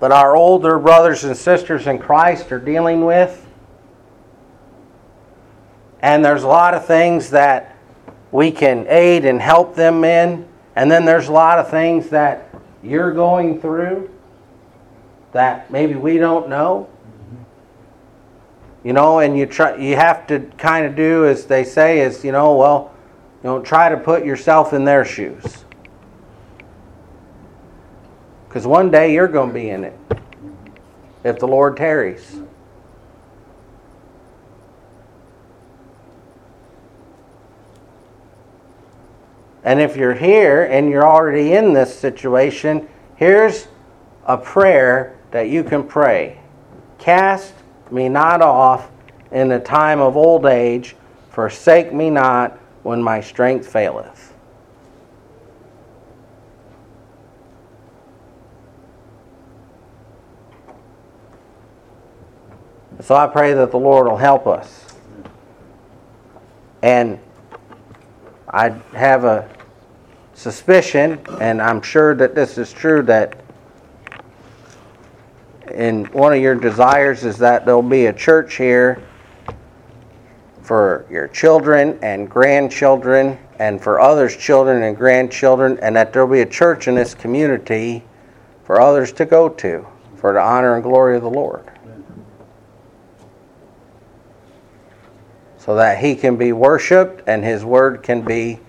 that 0.00 0.10
our 0.10 0.36
older 0.36 0.80
brothers 0.80 1.22
and 1.22 1.36
sisters 1.36 1.86
in 1.86 1.96
Christ 1.96 2.50
are 2.50 2.58
dealing 2.58 3.04
with. 3.04 3.46
And 6.00 6.24
there's 6.24 6.42
a 6.42 6.48
lot 6.48 6.74
of 6.74 6.86
things 6.86 7.30
that 7.30 7.76
we 8.32 8.50
can 8.50 8.84
aid 8.88 9.24
and 9.24 9.40
help 9.40 9.76
them 9.76 10.02
in. 10.02 10.46
And 10.74 10.90
then 10.90 11.04
there's 11.04 11.28
a 11.28 11.32
lot 11.32 11.60
of 11.60 11.70
things 11.70 12.08
that 12.10 12.52
you're 12.82 13.12
going 13.12 13.60
through 13.60 14.10
that 15.30 15.70
maybe 15.70 15.94
we 15.94 16.18
don't 16.18 16.48
know. 16.48 16.88
You 18.82 18.92
know, 18.92 19.20
and 19.20 19.38
you 19.38 19.46
try 19.46 19.76
you 19.76 19.94
have 19.94 20.26
to 20.26 20.40
kind 20.58 20.84
of 20.84 20.96
do 20.96 21.26
as 21.26 21.46
they 21.46 21.62
say 21.62 22.00
is, 22.00 22.24
you 22.24 22.32
know, 22.32 22.56
well, 22.56 22.92
you 23.44 23.50
know, 23.50 23.62
try 23.62 23.88
to 23.88 23.96
put 23.96 24.24
yourself 24.24 24.72
in 24.72 24.84
their 24.84 25.04
shoes. 25.04 25.65
Because 28.48 28.66
one 28.66 28.90
day 28.90 29.12
you're 29.12 29.28
going 29.28 29.48
to 29.48 29.54
be 29.54 29.70
in 29.70 29.84
it 29.84 29.98
if 31.24 31.38
the 31.38 31.48
Lord 31.48 31.76
tarries. 31.76 32.40
And 39.64 39.80
if 39.80 39.96
you're 39.96 40.14
here 40.14 40.62
and 40.62 40.88
you're 40.88 41.06
already 41.06 41.54
in 41.54 41.72
this 41.72 41.92
situation, 41.92 42.88
here's 43.16 43.66
a 44.24 44.38
prayer 44.38 45.18
that 45.32 45.48
you 45.48 45.64
can 45.64 45.82
pray 45.82 46.38
Cast 46.98 47.52
me 47.90 48.08
not 48.08 48.42
off 48.42 48.90
in 49.30 49.48
the 49.48 49.60
time 49.60 50.00
of 50.00 50.16
old 50.16 50.46
age, 50.46 50.96
forsake 51.30 51.92
me 51.92 52.10
not 52.10 52.58
when 52.82 53.02
my 53.02 53.20
strength 53.20 53.68
faileth. 53.68 54.35
So 63.06 63.14
I 63.14 63.28
pray 63.28 63.52
that 63.52 63.70
the 63.70 63.78
Lord 63.78 64.08
will 64.08 64.16
help 64.16 64.48
us. 64.48 64.96
And 66.82 67.20
I 68.48 68.70
have 68.94 69.22
a 69.22 69.48
suspicion, 70.34 71.20
and 71.40 71.62
I'm 71.62 71.82
sure 71.82 72.16
that 72.16 72.34
this 72.34 72.58
is 72.58 72.72
true, 72.72 73.02
that 73.02 73.44
in 75.70 76.06
one 76.06 76.32
of 76.32 76.40
your 76.40 76.56
desires 76.56 77.24
is 77.24 77.38
that 77.38 77.64
there'll 77.64 77.80
be 77.80 78.06
a 78.06 78.12
church 78.12 78.56
here 78.56 79.00
for 80.62 81.06
your 81.08 81.28
children 81.28 82.00
and 82.02 82.28
grandchildren 82.28 83.38
and 83.60 83.80
for 83.80 84.00
others' 84.00 84.36
children 84.36 84.82
and 84.82 84.96
grandchildren, 84.96 85.78
and 85.78 85.94
that 85.94 86.12
there'll 86.12 86.26
be 86.26 86.40
a 86.40 86.46
church 86.46 86.88
in 86.88 86.96
this 86.96 87.14
community 87.14 88.02
for 88.64 88.80
others 88.80 89.12
to 89.12 89.24
go 89.24 89.48
to 89.48 89.86
for 90.16 90.32
the 90.32 90.40
honor 90.40 90.74
and 90.74 90.82
glory 90.82 91.14
of 91.14 91.22
the 91.22 91.30
Lord. 91.30 91.70
So 95.66 95.74
that 95.74 95.98
He 95.98 96.14
can 96.14 96.36
be 96.36 96.52
worshiped 96.52 97.24
and 97.26 97.44
His 97.44 97.64
word 97.64 98.02
can 98.02 98.22
be 98.22 98.60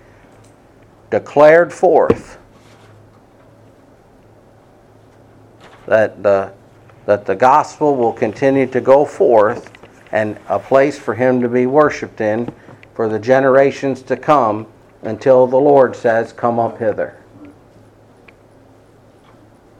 declared 1.10 1.72
forth. 1.72 2.38
That 5.86 6.22
the, 6.22 6.52
that 7.06 7.24
the 7.24 7.36
gospel 7.36 7.96
will 7.96 8.12
continue 8.12 8.66
to 8.66 8.80
go 8.80 9.04
forth 9.04 9.72
and 10.10 10.38
a 10.48 10.58
place 10.58 10.98
for 10.98 11.14
Him 11.14 11.40
to 11.40 11.48
be 11.48 11.66
worshiped 11.66 12.20
in 12.20 12.52
for 12.94 13.08
the 13.08 13.18
generations 13.18 14.02
to 14.02 14.16
come 14.16 14.66
until 15.02 15.46
the 15.46 15.56
Lord 15.56 15.94
says, 15.94 16.32
Come 16.32 16.58
up 16.58 16.78
hither. 16.78 17.16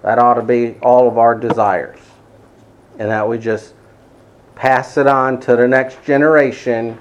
That 0.03 0.21
ought 0.21 0.35
to 0.35 0.43
be 0.43 0.77
all 0.81 1.09
of 1.09 1.19
our 1.19 1.35
desires. 1.35 1.99
And 2.99 3.11
that 3.11 3.29
we 3.29 3.39
just 3.39 3.75
pass 4.55 4.97
it 4.97 5.07
on 5.07 5.41
to 5.41 5.57
the 5.57 5.67
next 5.67 6.03
generation 6.05 6.99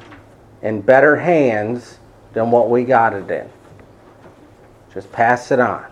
in 0.62 0.82
better 0.82 1.16
hands 1.16 1.99
than 2.34 2.51
what 2.51 2.70
we 2.70 2.84
got 2.84 3.14
it 3.14 3.30
in. 3.30 3.49
Just 4.93 5.12
pass 5.12 5.51
it 5.51 5.60
on. 5.60 5.86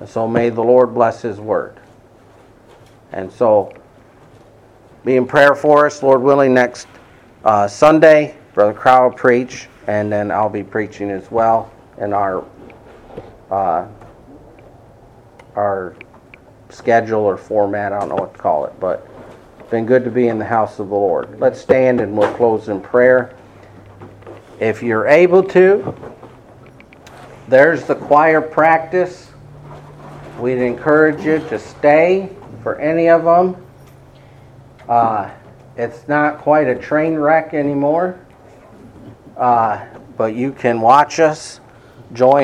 And 0.00 0.08
so 0.08 0.28
may 0.28 0.50
the 0.50 0.62
Lord 0.62 0.94
bless 0.94 1.22
His 1.22 1.40
word. 1.40 1.80
And 3.12 3.30
so 3.32 3.72
be 5.04 5.16
in 5.16 5.26
prayer 5.26 5.54
for 5.54 5.86
us, 5.86 6.02
Lord 6.02 6.22
willing, 6.22 6.54
next 6.54 6.86
uh, 7.44 7.66
Sunday. 7.66 8.36
Brother 8.52 8.74
Crow 8.74 9.08
will 9.08 9.16
preach, 9.16 9.68
and 9.86 10.12
then 10.12 10.30
I'll 10.30 10.50
be 10.50 10.62
preaching 10.62 11.10
as 11.10 11.30
well 11.30 11.72
in 11.98 12.12
our 12.12 12.44
uh, 13.50 13.86
our 15.56 15.96
schedule 16.68 17.20
or 17.20 17.36
format. 17.36 17.92
I 17.92 18.00
don't 18.00 18.10
know 18.10 18.16
what 18.16 18.34
to 18.34 18.38
call 18.38 18.66
it, 18.66 18.78
but 18.78 19.07
been 19.70 19.86
good 19.86 20.04
to 20.04 20.10
be 20.10 20.28
in 20.28 20.38
the 20.38 20.44
house 20.44 20.78
of 20.78 20.88
the 20.88 20.94
Lord. 20.94 21.38
Let's 21.38 21.60
stand 21.60 22.00
and 22.00 22.16
we'll 22.16 22.32
close 22.34 22.68
in 22.68 22.80
prayer. 22.80 23.34
If 24.60 24.82
you're 24.82 25.06
able 25.06 25.42
to, 25.44 25.94
there's 27.48 27.84
the 27.84 27.94
choir 27.94 28.40
practice. 28.40 29.30
We'd 30.38 30.58
encourage 30.58 31.24
you 31.24 31.38
to 31.48 31.58
stay 31.58 32.30
for 32.62 32.76
any 32.76 33.08
of 33.08 33.24
them. 33.24 33.64
Uh, 34.88 35.30
it's 35.76 36.08
not 36.08 36.38
quite 36.38 36.66
a 36.66 36.74
train 36.74 37.14
wreck 37.14 37.54
anymore, 37.54 38.18
uh, 39.36 39.84
but 40.16 40.34
you 40.34 40.52
can 40.52 40.80
watch 40.80 41.20
us 41.20 41.60
join. 42.12 42.36